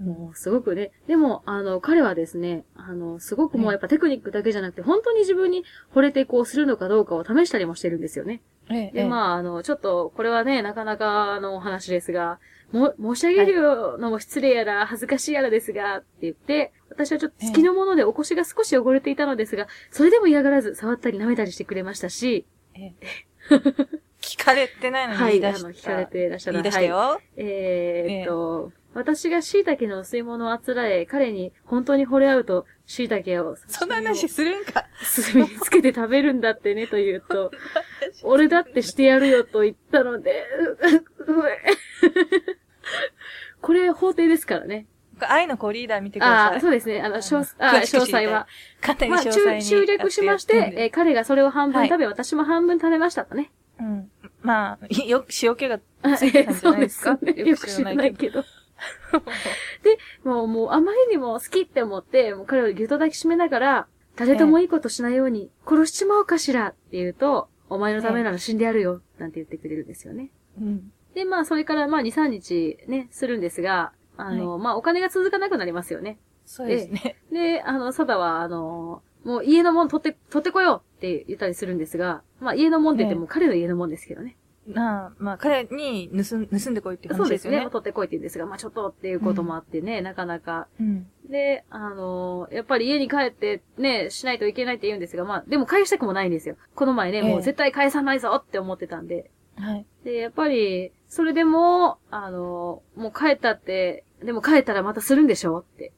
[0.00, 0.90] もう、すごくね。
[1.06, 8.42] でも、あの、彼はですね、あの、すごくもうやっぱテクニックだけじゃなくて、本当に自分に惚れてこうするのかどうかを試したりもしてるんですよね。
[8.70, 12.38] ええで、まあ、あの、ちょっと、これはね、なかなかのお話ですが、
[12.72, 23.24] も、申し上げるのも失礼やら、恥ずかしいやらですが、って言って、私はちょっと月のものでお腰が少し汚れていたのですが、それでも嫌がらず、触ったり舐めたりしてくれましたし、ええ
[24.24, 25.66] 聞かれてないのにはい、言い出した。
[25.66, 26.96] あの、聞かれていらっしゃる言い出したよ。
[26.96, 34.86] はいえーっと、私が椎茸のお吸い物をあつらえ、彼に本当に惚れ合うと、椎茸を、そんな話するんか。
[35.02, 37.50] すみつけて食べるんだってね、と言うと、
[38.22, 40.46] 俺だってしてやるよと言ったので、
[43.60, 44.86] これ法廷ですからね。
[45.20, 46.54] 愛の子リーダー見てください。
[46.54, 47.00] ああ、そうですね。
[47.00, 48.46] あの、詳うんあ詳細は。
[48.80, 49.62] 簡単にまあ、詳細に。
[49.62, 53.50] 中集略しまして、えー彼がそれを半分はい食べ、私も半分食べましたとね。
[53.80, 54.10] うん。
[54.42, 57.16] まあ、よく塩気があついてたんじゃそうでないですか？
[57.18, 57.32] すね。
[57.44, 58.44] よく知らないけど。
[59.82, 59.98] で、
[60.28, 70.30] もう、もう、あまりにも好きって思って、もう彼をぎゅっと抱きしめながら、誰ともいいことしないように、殺しちまおうかしらって言うと、お前のためなら死んでやるよ、なんて言ってくれるんですよね。
[70.60, 70.92] うん。
[71.14, 76.18] で、まあ、それから、まあ、2、3日ね、するんですが、あの、まあ、お金が続かなくなりますよね。
[76.46, 77.16] そうですね。
[77.32, 84.36] で、あの、サダは、あの、もう家のもん取って、取ってこようって言ったりするんですが、まあ、家のもんって言っても彼の家のもんですけどね。
[84.66, 87.36] なあ、まあ、彼に盗ん盗んでこいっていうそうでね。
[87.36, 87.70] 話ですすよね。
[87.70, 90.68] 取ってこいって言うんですが、まあ、ちょっとっていうこともあってね、なかなか。
[90.80, 91.06] うん。
[91.28, 96.56] で、あのやっぱり家に帰ってね、しないといけないって言うんですが、まあ、でも返したくもないんですよ。
[96.74, 99.30] この前ね、ええもう絶対返さないぞって思ってたんで。
[99.56, 99.86] はい。
[100.04, 105.92] で、やっぱり、それでも、あの、もう帰ったって、でも帰ったらまたするんでしょって。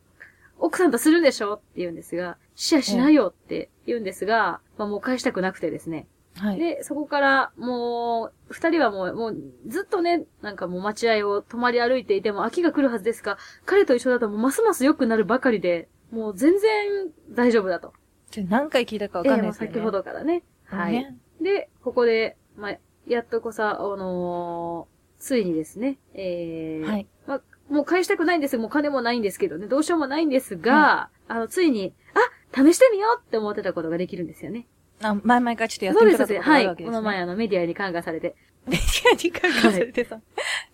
[0.59, 6.07] 奥さんとするんでしょって言うんですが、シェアしないよって言うんですが、まあもう返したくなくてですね。
[6.37, 6.59] はい。
[6.59, 17.93] で、そこから、もう、二人はもう、もう、ずっとね、なんかもう待合を泊まり歩いていても秋が来るはずですが、彼と一緒だともうますます良くなるばかりで、もう全然大丈夫だと。
[18.31, 19.73] ちょ何回聞いたかわかんないですよね。
[19.75, 20.43] ええもう先ほどからね。
[20.65, 20.93] はい。
[20.93, 22.77] ねで、ここで、まあ、
[23.07, 27.07] やっとこさ、あのーついにですね、えー、はい。
[27.27, 28.61] まあ、もう返したくないんですよ。
[28.61, 29.67] もう金もないんですけどね。
[29.67, 34.67] どうしようもないんですが、あの、ついに、あ、試してみようって思ってたことができるんですよね。
[35.03, 36.39] あ、前々からちょっとやってそうですね。
[36.39, 36.61] みたことがはい。
[36.61, 36.97] あるわけですね。
[36.97, 38.35] この前、あの、メディアに感化されて。
[38.67, 40.21] メディアに感化されてさ。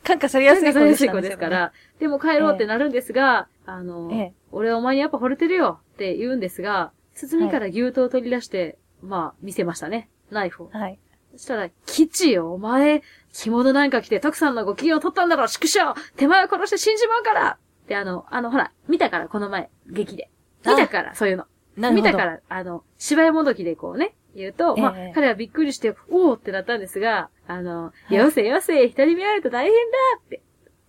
[0.03, 1.13] 感化されやすい子でしたね。
[1.13, 1.73] 子ですから。
[1.99, 10.09] でも帰ろうってなるんですが、あの、ええ俺お前にやっぱ惚れてるよって言うんですが、包みから牛刀を取り出して、まあ、見せましたね。
[10.31, 10.71] ナイフを。
[10.73, 10.99] はい。
[11.33, 13.03] そしたら、吉よ、お前、
[13.33, 20.31] 着物なんか着て、徳さんのご機嫌を取ったんだろ、畜生手前を殺して死んじまうからって、あの、あの、ほら、見たから、この前、劇で。
[20.67, 21.47] 見たから、そういうの。
[21.77, 22.09] なるほど。
[22.09, 30.43] 見たから、あの、芝居もどきでこうね、言うと、まあええ、彼はびっくりして、おーってなったんですが、あの、いよせよせ、人に見られると大変だって。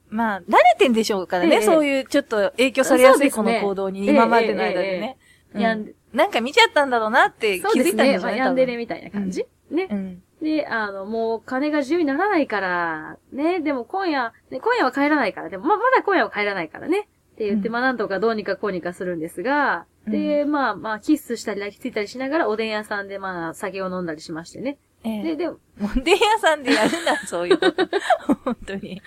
[0.09, 1.55] まあ、慣れてんでしょうからね。
[1.55, 5.17] ええそういうちょっと影響されやすいこの行動に、今までの間でね。
[5.53, 5.77] うんや
[6.13, 7.81] なんか見ちゃったんだろうなって気。
[7.81, 8.19] づいたんでしょうね。
[8.21, 9.47] まあ、やんでねみたいな感じ？
[9.71, 9.95] ね多。
[9.95, 10.23] 分うん。
[10.43, 16.99] で、あの、もう金が自由にならないから、ね、でも今夜、ね、今夜は帰らないから、でもま、まだ今夜は帰らないからね。
[16.99, 24.77] って言って、うんまあなんとかどうにかこうにかするんですが、で、まあまあ、キスしたり抱きついたりしながら、おでん屋さんでまあ、酒を飲んだりしましてね。
[25.03, 25.35] で、ええ。
[25.35, 27.87] でも、モンデン屋さんでやるな、そういうこと。
[28.43, 29.01] 本当に。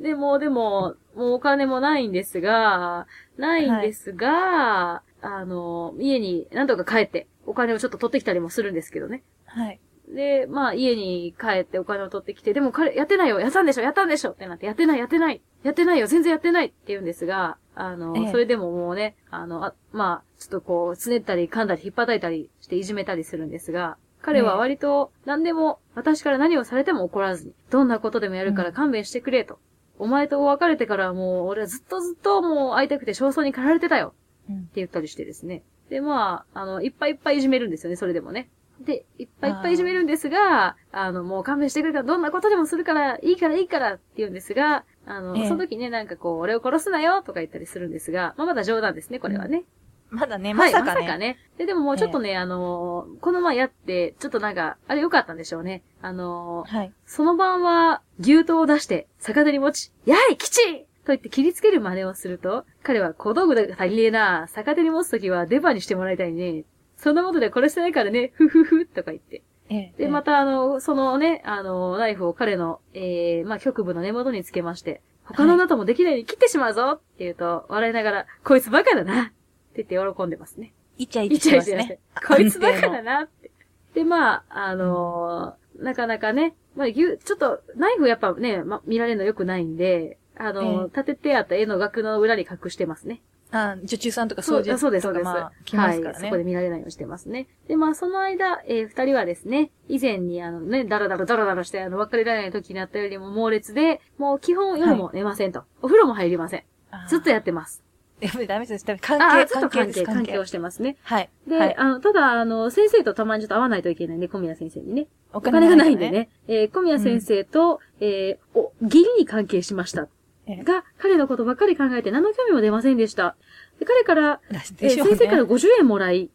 [0.00, 3.06] でも、でも、もうお金もないんですが、
[3.36, 9.22] ないんですが、あの、家になんとか帰って、お金をちょっと取ってきたりもするんですけどね。
[9.46, 9.80] はい。
[10.08, 29.58] で、まあ家に帰ってお金を取ってきて、でも彼、やってないよやったんでしょやったんでしょってなって、やってないやってないやってないよ全然やってないって言うんですが、あの、ええそれでももうね、あの、あまあ、ちょっとこう、つねったり噛んだり引っ叩いたりしていじめたりするんですが、彼は割と何でも私から何をされても怒らずに、どんなことでもやるから勘弁してくれと。
[29.98, 34.14] お前と別れてからもう、俺はずっとずっともう会いたくて焦燥に駆られてたよ。
[34.48, 35.62] うんって言ったりしてですね。
[35.88, 38.48] で、まあ、あの、いっぱいいっぱいいじめるんですよね、それでもね。
[38.80, 49.64] で、いっぱいいっぱいいじめるんですが、あの、もう勘弁してくれたらどんなことでもするから、いいからいいからって言うんですが、あの、ええ、その時ね、なんかこう、俺を殺すなよとか言ったりするんですが、まあまだ冗談ですね、これはね。
[50.10, 50.90] うん、まだね、まさかね。
[50.90, 51.38] はい、まさかね。
[51.58, 55.82] で、でももうちょっとね、え、あのこの前やって、ちょっとなんか、あれ良かったんでしょうね。
[56.00, 56.92] あのはい。
[57.06, 66.64] その晩は、牛刀を出して、逆手に持ち、やい吉と言って切りつける真似をすると、彼は小道具が足りねえな、逆手に持つときは出番にしてもらいたいね。
[66.96, 69.42] そんなことで殺してないからね、ふふふ、とか言って。
[69.68, 79.26] で、また、あの、そのね、あの、ナイフを彼の、えー、まあ、局部の根元につけまして、他のあなたもできないように切ってしまうぞって言うと、笑いながら、こいつバカだなっ
[79.74, 80.72] て言って喜んでますね。
[80.98, 81.98] イチャイチャしてますね。
[82.26, 83.50] こいつバカだなって。
[83.94, 93.22] で、まあ、あのー、なかなかね、まあ、ちょっと、ナイフやっぱね、ま、見られるの良くないんで、あの、立ててあった絵の額の裏に隠してますね。
[93.56, 95.24] あ受注さんとか掃除とかそうです、そうです。
[95.24, 96.22] まあ、来ますからね、はい。
[96.22, 97.46] そこで見られないようにしてますね。
[97.68, 105.60] で、まあ、その間、えー、二人はですね、以前にあのね、ダラダラダラダラして、あの、別れられない時になったよりも猛烈で、もう基本夜も寝ませんと。
[105.60, 106.64] はい、お風呂も入りません。
[107.08, 107.84] ずっとやってます。
[108.20, 108.84] やっぱりダメです。
[108.84, 110.96] 関係、あずっと関係、関係をしてますね。
[111.02, 111.30] はい。
[111.46, 115.08] で、はい、あの、ただ、あの、先生とたまにちょっと会わないといけないね、小宮先生にね。
[115.32, 116.30] お金がないんでね。
[116.46, 120.08] えー、小宮先生と、うん、えー、お、義理に関係しました。
[120.46, 123.36] が、彼のことばっかり考えて何の興味も出ませんでした。
[123.78, 126.30] で彼から、ね、えー、先生から50円もらい、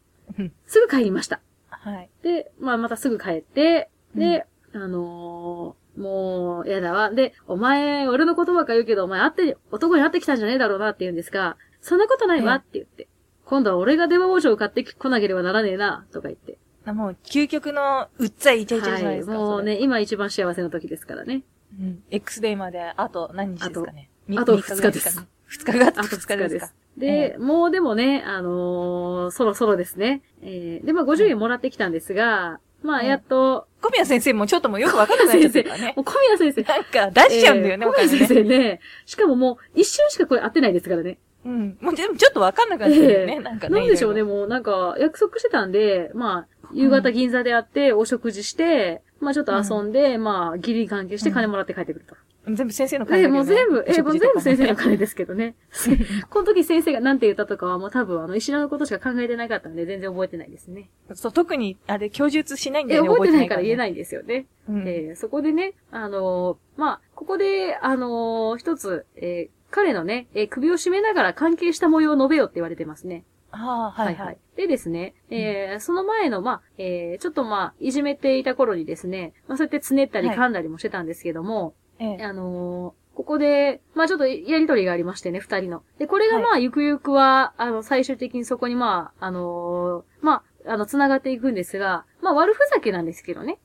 [0.66, 1.40] すぐ帰りました。
[1.68, 2.10] はい。
[2.22, 7.10] で、まあ、またすぐ帰って、で、うん、あのー、もう、やだわ。
[7.10, 13.08] で、お前、俺の言葉か言うけど、お前会って、男に会ってきたんじゃねえだろうなって言うんですが、そんなことないわって言って。
[13.44, 16.58] 今度は俺が電話包丁を買ってこなければならねえな、とか言って。
[16.92, 19.32] もう、究極の、うっちゃいイチャイチャじゃないですか。
[19.32, 21.42] はい、もうね、今一番幸せの時ですからね。
[21.78, 22.02] うん。
[22.10, 24.08] X デーまで、あと何日ですかね。
[24.36, 25.18] あと2日です。
[25.50, 26.72] 2日があと2日ですか。
[26.96, 30.22] で、もうでもね、あのー、そろそろですね。
[30.42, 35.94] えー、で、まあ50円もらってきたんですが、まあやっと、小宮先生もちょっともよくわかんないですよね。
[35.96, 36.62] 小宮先生。
[36.62, 38.80] なんか出しちゃうんだよね、小宮先生ね。
[39.06, 41.18] しかももう一瞬しかこれ会ってないですからね。
[41.44, 41.78] うん。
[41.80, 43.80] もうでもちょっとわかんなくなってるよね、なんかね。
[43.80, 52.16] なんでしょうね、もうなんか約束してたんで、まあ、夕方銀座で会ってお食事して、まあちょっと遊んで、まあ、ギリ関係して金もらって帰ってくると。
[52.46, 55.54] 全部先生の金え、もう全部、え、もう全部先生の金ですけどね。
[56.30, 60.88] この時先生が何て言ったとかはもう多分あの、石のことしか考えてなかったんで全然覚えてないですね。
[61.12, 63.08] そう、特に、あれ、供述しないんだよね。
[63.10, 64.46] え、覚えてないから言えないんですよね。
[64.68, 73.24] うん、えー、そこでね、あのー、まあ、ここで、あのー、一つ、えー、彼のね、えー、首を絞めながら関係した模様を述べよって言われてますね。
[73.52, 74.38] ああ、はい、はい、はい。
[74.56, 85.82] でですね、えー、うん、その前の、まあ、えー、ちょっとまあ、いじめていた頃にですね、まあ、そうやってつねったり噛んだりもしてたんですけども、はい、あのー、ここで、まあちょっとやりとりがありましてね、二人の。
[85.98, 93.58] で、これがまあ、ゆくゆくは、あの、最終的にそこにまあ、あのー、まあ、あの、繋がっていくんですが、まあ悪ふざけなんですけどね。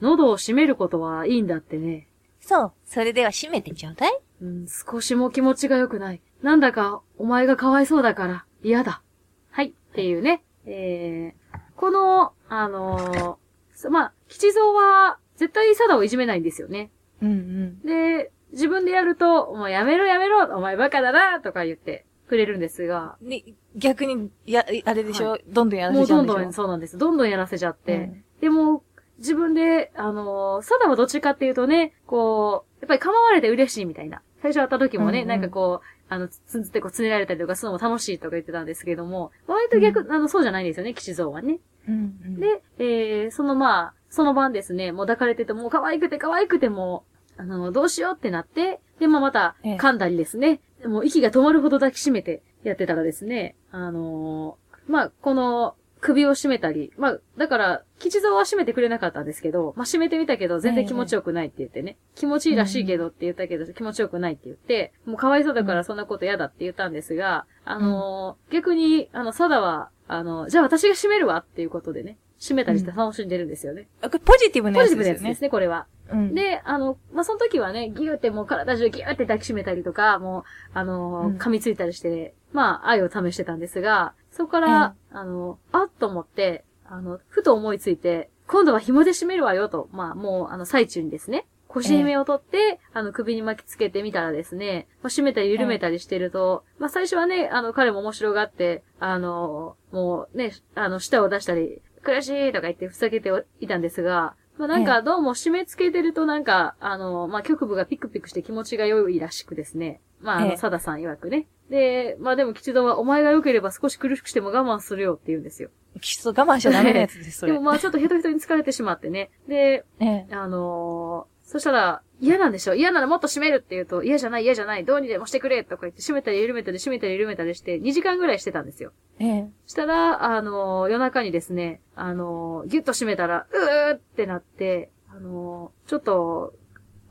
[0.00, 2.08] 喉を閉めることはいいんだってね。
[2.40, 2.72] そう。
[2.84, 6.20] それでは閉めてちょうだいうん、少しも気持ちが良くない。
[6.42, 9.02] なんだか、お前がかわいそうだから、嫌だ。
[9.50, 9.68] はい。
[9.68, 10.42] っていうね。
[10.66, 16.90] えー、この、あのー、まあ、吉蔵は、絶対サダをいじめないんですよね。
[17.22, 17.80] うんうん。
[17.80, 23.16] で、自分でやると、お前やめろやめろお前バカだなとか言ってくれるんですが。
[23.20, 23.44] ね、
[23.76, 26.98] 逆に、や、あれでしょ、はい、どんどんやらせちゃうもうどんどん、そうなんです。
[26.98, 27.96] どんどんやらせちゃって。
[27.96, 28.82] うん、でも、
[29.18, 34.22] 自分で、あのー、サダはどっちかっていうとね、こう、やっぱり構われて嬉しいみたいな。
[34.42, 41.60] 最初会った時もね、うんうん、なんかこう、あの、つんつってこう、つねられたりとかするのも楽しいとか言ってたんですけども、割と逆、うん、あの、そうじゃないんですよね、騎士像はね。
[41.88, 47.04] うんうん、で、えー、そのまあ、その晩ですね、もう抱かれてて、もう可愛くて可愛くても
[47.40, 73.86] あの、どうしようってなって、で、まあ、また、噛んだりですね、ええ、もう息が止まるほど抱きしめてやってたらですね、あのー、まあ、この、首を絞めたり、まあ、だから、吉蔵は締めてくれなかったんですけど、まあ、締めてみたけど、全然気持ちよくないって言ってね、え、気持ちいいらしいけどって言ったけど、気持ちよくないって言って、もうかわいそうだからそんなこと嫌だって言ったんですが、あのー、逆に、あの、サダは、あの、じゃあ私が締めるわっていうことでね、締めたりして楽しんでるんですよね。
[74.02, 74.96] うん、ポジティブなやつですね。
[74.96, 75.86] ポジティブなやつですね、これは。
[76.10, 80.42] うん、で、あの、まあ、その時はね、ギューってもう体中ギューって抱きしめたりとか、もう、
[80.74, 103.30] あの、うん、噛みついたりして、まあ、愛を試してたんですが、そこから、うん、あの、あっと思って、あの、ふと思いついて、今度は紐で締めるわよと、まあ、もう、あの、最中にですね、腰締めを取って、あの、首に巻きつけてみたらですね、まあ、締めたり緩めたりしてると、まあ、最初はね、あの、彼も面白がって、あの、もうね、あの、舌を出したり、苦しいとか言ってふざけて
[103.60, 110.02] いたんですが、まあなんかどうも締め付けてるとなんか、あの、まあ局部がピクピクして気持ちが良いらしくですね。
[110.20, 111.46] まああの、ええサダさん曰くね。
[111.70, 115.70] で、まあでも吉蔵はお前が良ければ少し苦しくしても我慢するよって言うんですよ。
[116.02, 117.52] きっと我慢しちゃダメなやつです、それ。
[117.52, 119.30] でもまあちょっとヘトヘトに疲れてしまってね。
[119.48, 122.74] で、 ええあのーそしたら、嫌なんでしょ？
[122.74, 128.92] 嫌ならもっと閉めるって言うと、嫌じゃない嫌じゃない、どうにでもしてくれとか言って閉めたり緩めたり閉めたり緩めたりして、2時間ぐらいしてたんですよ。
[129.18, 136.54] ええしたら、あのー夜中にですね、あのーギュッと閉めたら、うーってなって、あのーちょっと、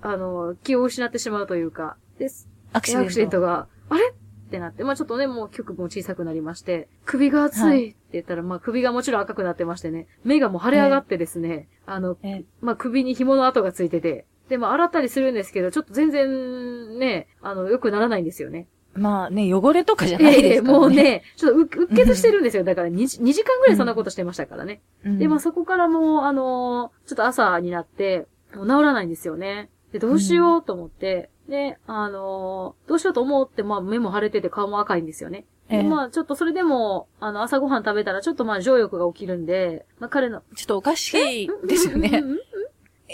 [0.01, 2.47] あのー気を失ってしまうというか、です。
[2.74, 3.03] アクシデント。
[3.03, 18.68] アクシデントが、あれってなって、まあちょっとね、もう局も小さくなりまして、首が熱いって言ったら、まあ首がもちろん赤くなってましてね、目がもう腫れ上がってですね、あの、ええまあ首に紐の跡がついてて、で、まあ洗ったりするんですけど、ちょっと全然ね、あの、良くならないんですよね。
[18.93, 20.80] まあね、汚れとかじゃないですからね。
[20.80, 22.64] もうね、ちょっとう、うっ血してるんですよ。
[22.64, 24.82] だから 2, 2時間ぐらいそんなことしてましたからね。
[25.06, 29.70] うん、で、まあそこからもう、あのーちょっと朝になって、もう治らないんですよね。
[29.91, 35.45] で、どうしようと思って、で、あのーどうしようと思って、まあ目も腫れてて顔も赤いんですよね。
[35.70, 42.24] でええまあちょっとそれでも、あの、朝ごはん食べたらちょっとまあ情欲が起きるんで、まあ彼の、ちょっとおかしいですよね。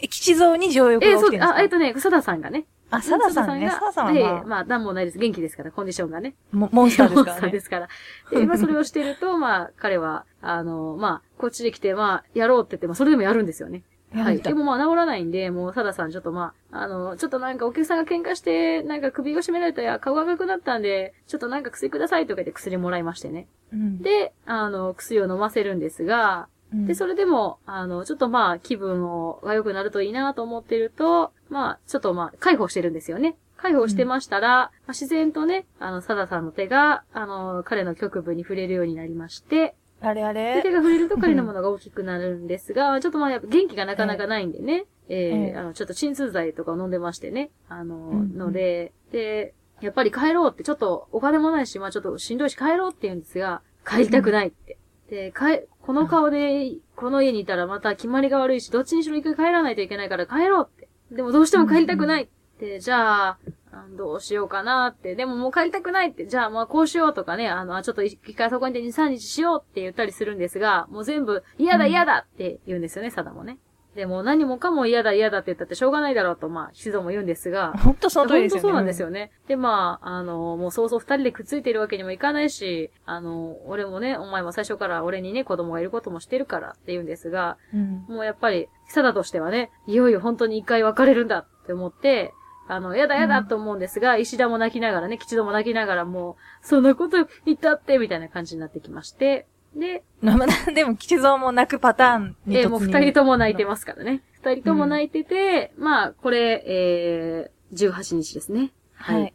[0.10, 1.56] 吉蔵に情欲えーそうが起きてるんですか？
[1.56, 2.66] あ、えっとね、サダさんがね。
[2.91, 3.70] あ、サダさんね。
[3.70, 5.18] サダさんはええまあ、まあ、なんもないです。
[5.18, 6.36] 元気ですから、コンディションがね。
[6.52, 7.60] モモンスターですからモンスターでね。
[7.62, 7.88] すから。
[8.32, 13.84] で、まあ、それをしてると、 まあ、彼は、あの、まあ、こっちで来て、まあ、やろうって言って、まあ、それでもやるんですよね。
[14.14, 14.39] はい。
[14.39, 23.48] でもまあ、治らないんで、もう、サダさん、ちょっとまあ、あの、ちょっとなんかお客さんが喧嘩して、なんか首を絞められたや、顔が赤くなったんで、ちょっとなんか薬くださいとか言って薬もらいましてね。
[23.74, 26.55] うん、で、あの、薬を飲ませるんですが、うん
[26.88, 33.36] で、それでも、あの、ちょっとまあ、気分を、が良くなるといいなと思ってると、まあ、ちょっとまあ、解放してるんですよね。
[33.58, 48.38] 解放してましたら、まあ、自然とね、あの、サダさんの手が、あの、彼の局部に触れるようになりまして、あれあで手れが触れると彼のものが大きくなるんですが、ちょっとまあ、やっぱ元気がなかなかないんでね、えええーあの、ちょっと鎮痛剤とかを飲んでましてね、あの、うん。
[48.38, 54.78] ので、で、やっぱり帰ろうって、ちょっとお金もないし、まあちょっとしんどいし帰ろうって言うんですが、帰りたくないって。
[55.16, 60.89] で、帰、この顔で、この家にいたらまた決まりが悪いし、どっちにしろ一回帰らないといけないから帰ろうって。
[61.09, 62.28] でもどうしても帰りたくないっ
[62.59, 63.38] て、じゃあ、
[63.72, 65.16] あどうしようかなって。
[65.16, 66.28] でももう帰りたくないって。
[66.28, 73.57] じゃあまあこうしようとかね、あの、あちょっと一回そこにいて2、3日しようって言ったりするんですが、もう全部嫌だうん嫌だって言うんですよね、サダもね。
[73.96, 78.62] でも何もかも嫌だ嫌だって言ったってしょうがないだろうと、まあ、シゾも言うんですが、本当その通りですよね。
[78.62, 79.32] 本当そうなんですよね。
[79.48, 88.06] で、まあ、あの、もうそうそう二人でくっついているわけにもいかないし、あの、俺もね、お前も最初から俺にね、子供がいることもしてるからって言うんですが、うん。
[88.10, 92.34] もうやっぱり、久だとしてはね、いよいよ本当に一回別れるんだって思って、
[92.68, 96.32] あの、やだやだと思うんですが、石田も泣きながらね、吉戸も泣きながらも
[96.64, 100.34] う、そんなこと言ったって、みたいな感じになってきまして、で、ま
[100.68, 104.22] あでも、吉蔵も泣くパターンに突入えーもう二人とも泣いてますからね。
[104.42, 108.72] 二人とも泣いてて、まあ、これ、えー、18日ですね。
[108.94, 109.34] はい。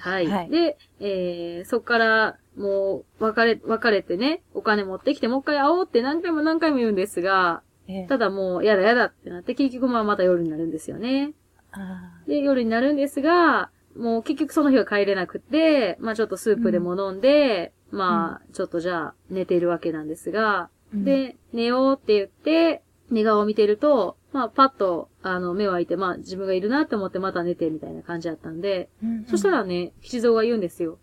[0.00, 0.26] はい。
[0.26, 0.50] はい。
[0.50, 11.32] で、えー、そっから、もう、別れ、別れてね、お金持ってきて、もう一回会おうって何回も何回も言うんですが、ええただもう、やだやだってなって、結局まあまた夜になるんですよね。
[11.72, 30.98] あで、夜になるんですが、もう結局その日は帰れなくて、まあちょっとスープでも飲んで、まあ、ちょっとじゃあ寝てるわけなんですが、ー、で、寝ようって言って、寝顔を見てると、まあ、パッと、あの、目を開いて、まあ、自分がいるなって思ってまた寝てみたいな感じだったんで、うんうんそした、らね、吉蔵が言うんですよ。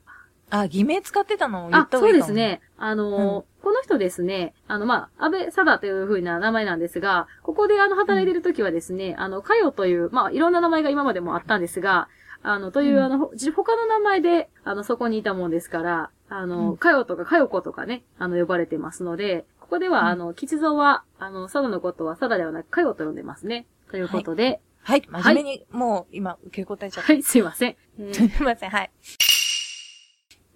[0.52, 2.34] あ、偽名使ってたのを言っあ、そうた方がいいかも。
[2.34, 2.62] ですね。
[2.78, 12.08] あのーこの人ですね、あの、まあ、安倍貞という風な名前なんですが、ここであの、働いてる時はですね、あの、かよという、まあ、いろんな名前が今までもあったんですが、
[12.44, 23.67] あの、という、うんあの、他の名前で、あの、そこにいたもんですから、あの、うんかよとかかよことかね、あの、呼ばれてますので、ここでは、うんあの、吉蔵は、あの、佐渡のことは佐渡ではなくかよと呼んでますね。
[23.91, 25.03] ということで、はい。
[25.09, 27.13] 真面目に、もう、今、受け答えちゃった。
[27.13, 27.76] はい、すいません。
[27.99, 28.91] えーすいません、はい。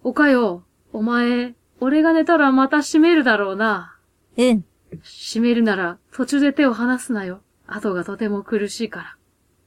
[0.04, 0.64] おかよ、
[0.94, 3.98] お前、俺が寝たらまた閉めるだろうな。
[4.38, 4.66] うん。
[5.02, 7.42] 閉めるなら途中で手を離すなよ。
[7.68, 9.18] 後がとても苦しいから。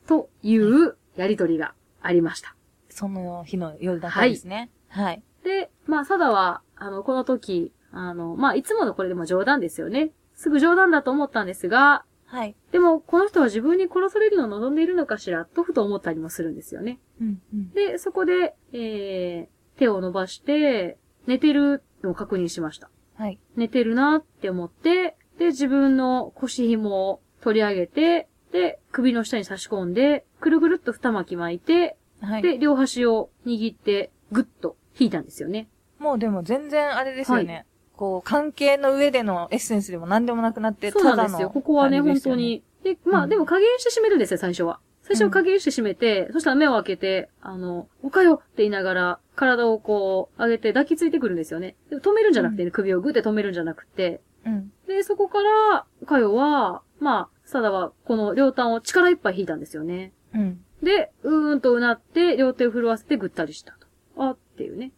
[0.07, 2.55] というやりとりがありました。
[2.89, 4.71] その日の夜だったんですね。
[4.89, 5.23] はい。
[5.45, 10.13] で、まあ、サダは、あの、この時、あの、まあ、いつものこれでも冗談ですよね。
[10.35, 12.57] すぐ冗談だと思ったんですが、はい。
[12.71, 16.99] でも、この人は自分に殺されるのを望んでいるのかしら、とふと思ったりもするんですよね。
[17.21, 17.71] うん、うん。
[17.73, 22.89] で、そこで、えー、手を伸ばして、寝てるのを確認しました。
[23.17, 23.39] はい。
[23.57, 32.43] 寝てるなって思って、で、自分の腰紐を取り上げて、で、首の下に差し込んで、くるぐるっと二巻き巻いて、はい。
[32.43, 35.69] で、両端を握って、ぐっと引いたんですよね。
[35.99, 37.67] もうでも全然あれですよね。
[37.97, 41.51] こう、関係の上でのエッセンスでも何でもなくなって、そうなんですよ。
[41.51, 42.35] ここはね、本当。
[42.35, 44.81] に、で、まあ、うんでも加減して閉めるんですよ、最初は。
[45.03, 51.77] 最初は加減して閉めて、そしたら目を開けて、あの、おかよって言いながら、体をこう、上げて抱きついてくるんですよね。
[51.91, 54.73] でも止めるんじゃなくてね、首をグって止めるんじゃなくて、うん。
[54.87, 60.13] で、そこから、かよは、まあ、サダは、この両端を力いっぱい引いたんですよね。
[60.35, 60.65] うん。
[60.83, 63.87] で、うーんとうなって、両手を震わせてぐったりしたと。
[64.17, 64.93] あ、っていうね。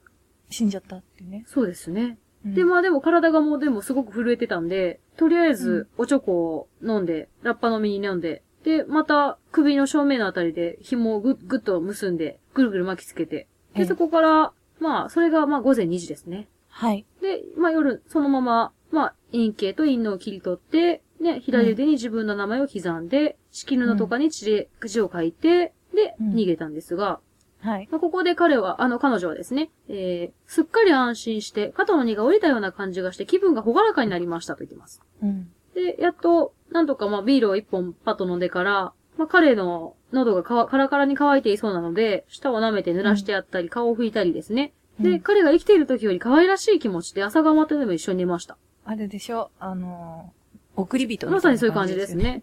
[0.51, 1.45] 死んじゃったってね。
[1.47, 2.19] そうですね。
[2.45, 16.49] うんで、まあでも体がもうでもすごく震えてたんで、とりあえずおチョコを飲んで、ラッパ飲みに飲んで、で、また首の正面のあたりで紐をぐぐっと結んで、ぐるぐる巻きつけて、で、ええそこから、まあ、それがまあ午前2時ですね。
[16.69, 17.07] はい。
[17.23, 27.21] で、まあ夜、そのまま、まあ、陰形と陰のを切り取って、ね、左腕に自分の名前を刻んで、敷布とかに字で、字を書いて、で、うん逃げたんですが、
[27.65, 27.89] はい。
[27.91, 35.01] まあ、ここで彼は、あの、彼女はですね、えー、すっかり安心して、肩の荷が下りたような感じがして、気分がほがらかになりましたと言ってます。
[35.23, 35.51] うん。
[35.75, 44.73] で、やっと、なんとかまあ、ビールを一本パッと飲んでから、まあ、彼の喉がかわカラカラに乾いていそうなので、舌を舐めて濡らしてやったり、顔を拭いたりですね。
[45.01, 48.57] で、うん彼が生きている時より可愛らしい気持ちで朝がまってでも一緒に寝ました。
[48.85, 49.51] あれでしょ？
[49.59, 52.25] あのー、送り人みたいなまさにそういう感じですよね。
[52.25, 52.43] ね。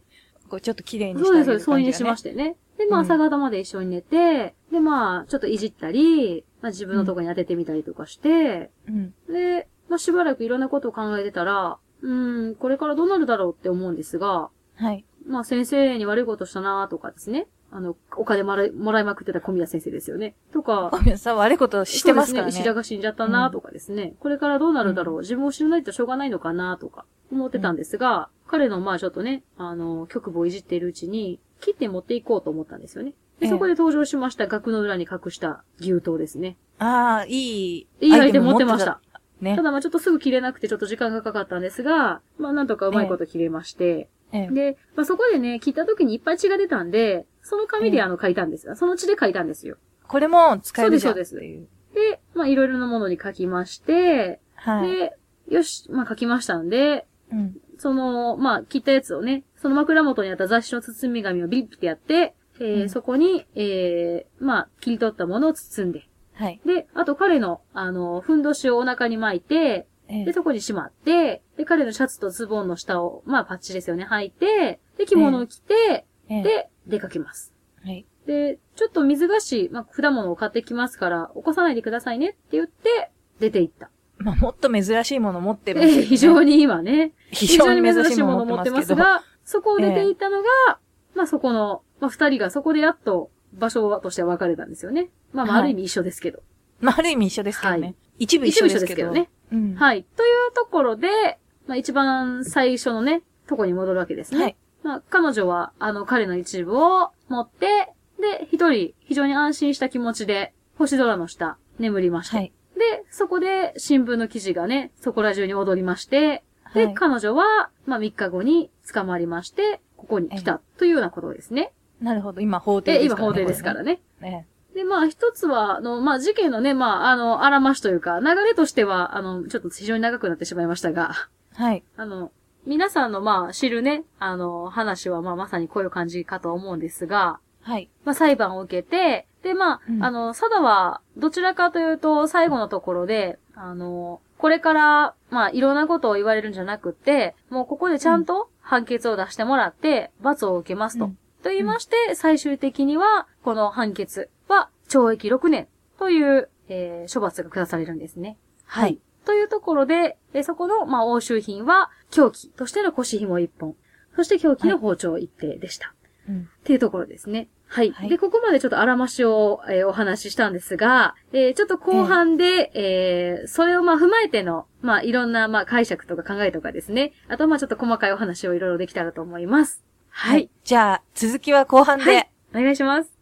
[0.50, 1.66] こうちょっと綺麗にしてそうです、そうです。
[1.66, 2.58] 添い寝しまししてね。
[2.86, 9.14] で、まあ、うん朝方まで一緒に寝て、で、まあ、ちょっといじったり、まあ、自分のとこに当ててみたりとかして、うん。
[9.32, 15.06] で、まあ、しばらくいろんなことを考えてたら、うーん、これからどうなるだろうって思うんですが、はい。
[15.28, 17.48] まあ、先生に悪いことしたなとかですね。
[17.74, 20.36] あの、お金もらいもらいまくってた小宮先生ですよね。
[20.52, 22.52] とか、ごめんなさい、悪いことしてますからね。
[22.52, 22.58] ね。
[22.58, 33.12] 石田が死んじゃったなとかですね、これからどうなるだろう、自分を知らないとしょうがないのかなとか思ってたんですが、彼のまあちょっとね、あの、局部をいじっているうちに、切って持っていこうと思ったんですよね。
[33.40, 36.58] で、ええそこで登場しました額の裏に隠した牛刀ですね。
[36.80, 37.88] ああ、いい。
[38.02, 39.00] いいアイテム持ってました。。
[39.40, 39.64] ねた。
[39.64, 48.76] だまあちょっとすぐ切れなくてちょっと時間がかかったんですが、まあなんとかうまいこと切れまして、ええで、まあそこでね、切った時にいっぱい血が出たんで、その紙ええであの書いたんですよ。
[48.76, 49.78] その血で書いたんですよ。
[50.08, 51.14] これも使えるじゃん。
[51.14, 51.68] そうですそうっていう。
[51.94, 54.92] で、まあいろいろなものに書きまして、はい。
[54.92, 55.18] で、
[55.50, 57.58] よし、まあ書きましたんで、うん。
[57.82, 66.62] その、まあ切ったやつをね、その枕元にあった雑誌の包み紙をビリッてやって、えーうんそこに、えー、まあ切り取ったものを包んで、はい。
[66.64, 77.52] で、あと彼の、あの、ふんどしをお腹に巻いて、ええで、そこにしまって、で、彼のシャツとズボンの下を、まあパッチですよね、履いて、で、着物を着て、ええで、出かけます。
[77.84, 78.06] はい。
[78.28, 83.90] で、ちょっと水菓子、まあ、果物を買ってきますから、起こさないでくださいねって言って、出て行った。
[84.24, 86.08] まあ、もっと珍しいもの持ってますけど、で、ね。
[86.08, 90.80] 非常に今ね、非常に珍しいもの持ってますすが、そこを出て行ったのが、
[91.16, 95.10] まあそこの、まあ二人がそこでやっと場所としては分かれたんですよね。
[95.34, 96.42] まあまあはいある意味一緒ですけど。
[96.80, 97.82] まあ、ある意味一緒ですけどね。
[97.82, 99.10] はい一部一緒ですけど。
[99.10, 99.30] ね。
[99.52, 99.74] うん。
[99.74, 100.04] はい。
[100.04, 104.44] というところで、まあ一番最初のね、とこに戻るわけですね。
[104.44, 104.56] はい。
[104.84, 112.36] まあ彼女は、あの彼の一部を持って、で、一人非常に安心した気持ちで、星空の下、眠りまして。
[112.36, 112.54] はい。
[112.78, 116.44] で、そこで新聞の記事がね、そこら中に踊りまして、
[116.74, 121.74] で、はい彼女は、まあ3日後に捕まりまして、ここに来たというようなことですね。
[122.02, 122.42] なるほど。
[122.42, 123.28] 今、法廷で、すからね。
[123.28, 124.02] 法廷ですからね。
[124.22, 124.30] ね。
[124.32, 124.48] ね。
[124.74, 131.14] で、まあ一つは、あの、まあ事件のね、まああの、あらましというか、流れとしては、あの、ちょっと非常に長くなってしまいましたが、
[131.54, 131.84] はい。
[131.98, 132.32] あの、
[132.66, 137.90] 皆さんのまあ知るね、あの、話はまあまさにこういう感じかと思うんですが、はい。
[138.04, 151.06] まあ裁判を受けて、で、まあ、うんあの、サダは、どちらかというと、最後のところで、あの、これから、まあ、いろんなことを言われるんじゃなくって、もうここでちゃんと判決を出してもらって、罰を受けますと。
[151.06, 158.38] うんと言いまして、最終的には、この判決は、懲役6年という、えー処罰が下されるんですね。
[158.66, 159.00] はい。
[159.26, 163.76] というところで、えそこの、まあ、押収品は、凶器としての腰紐1本、
[164.16, 165.96] そして凶器の包丁1定でした。
[166.28, 166.42] うん。
[166.42, 167.50] っていうところですね。
[167.68, 167.92] はい。
[167.92, 177.14] はいで、ここまでちょっとあらましを、えーお話ししたんですが、えーちょっと後半で、えーそれをまあ踏まえての、まあいろんなまあ解釈とか考えとかですね。
[177.28, 179.84] あとまあちょっと細かいお話をいろいろできたらと思います。
[180.10, 180.50] はい。
[180.66, 182.04] じゃあ、続きは後半で。
[182.04, 182.30] はい。
[182.54, 183.21] お願いします。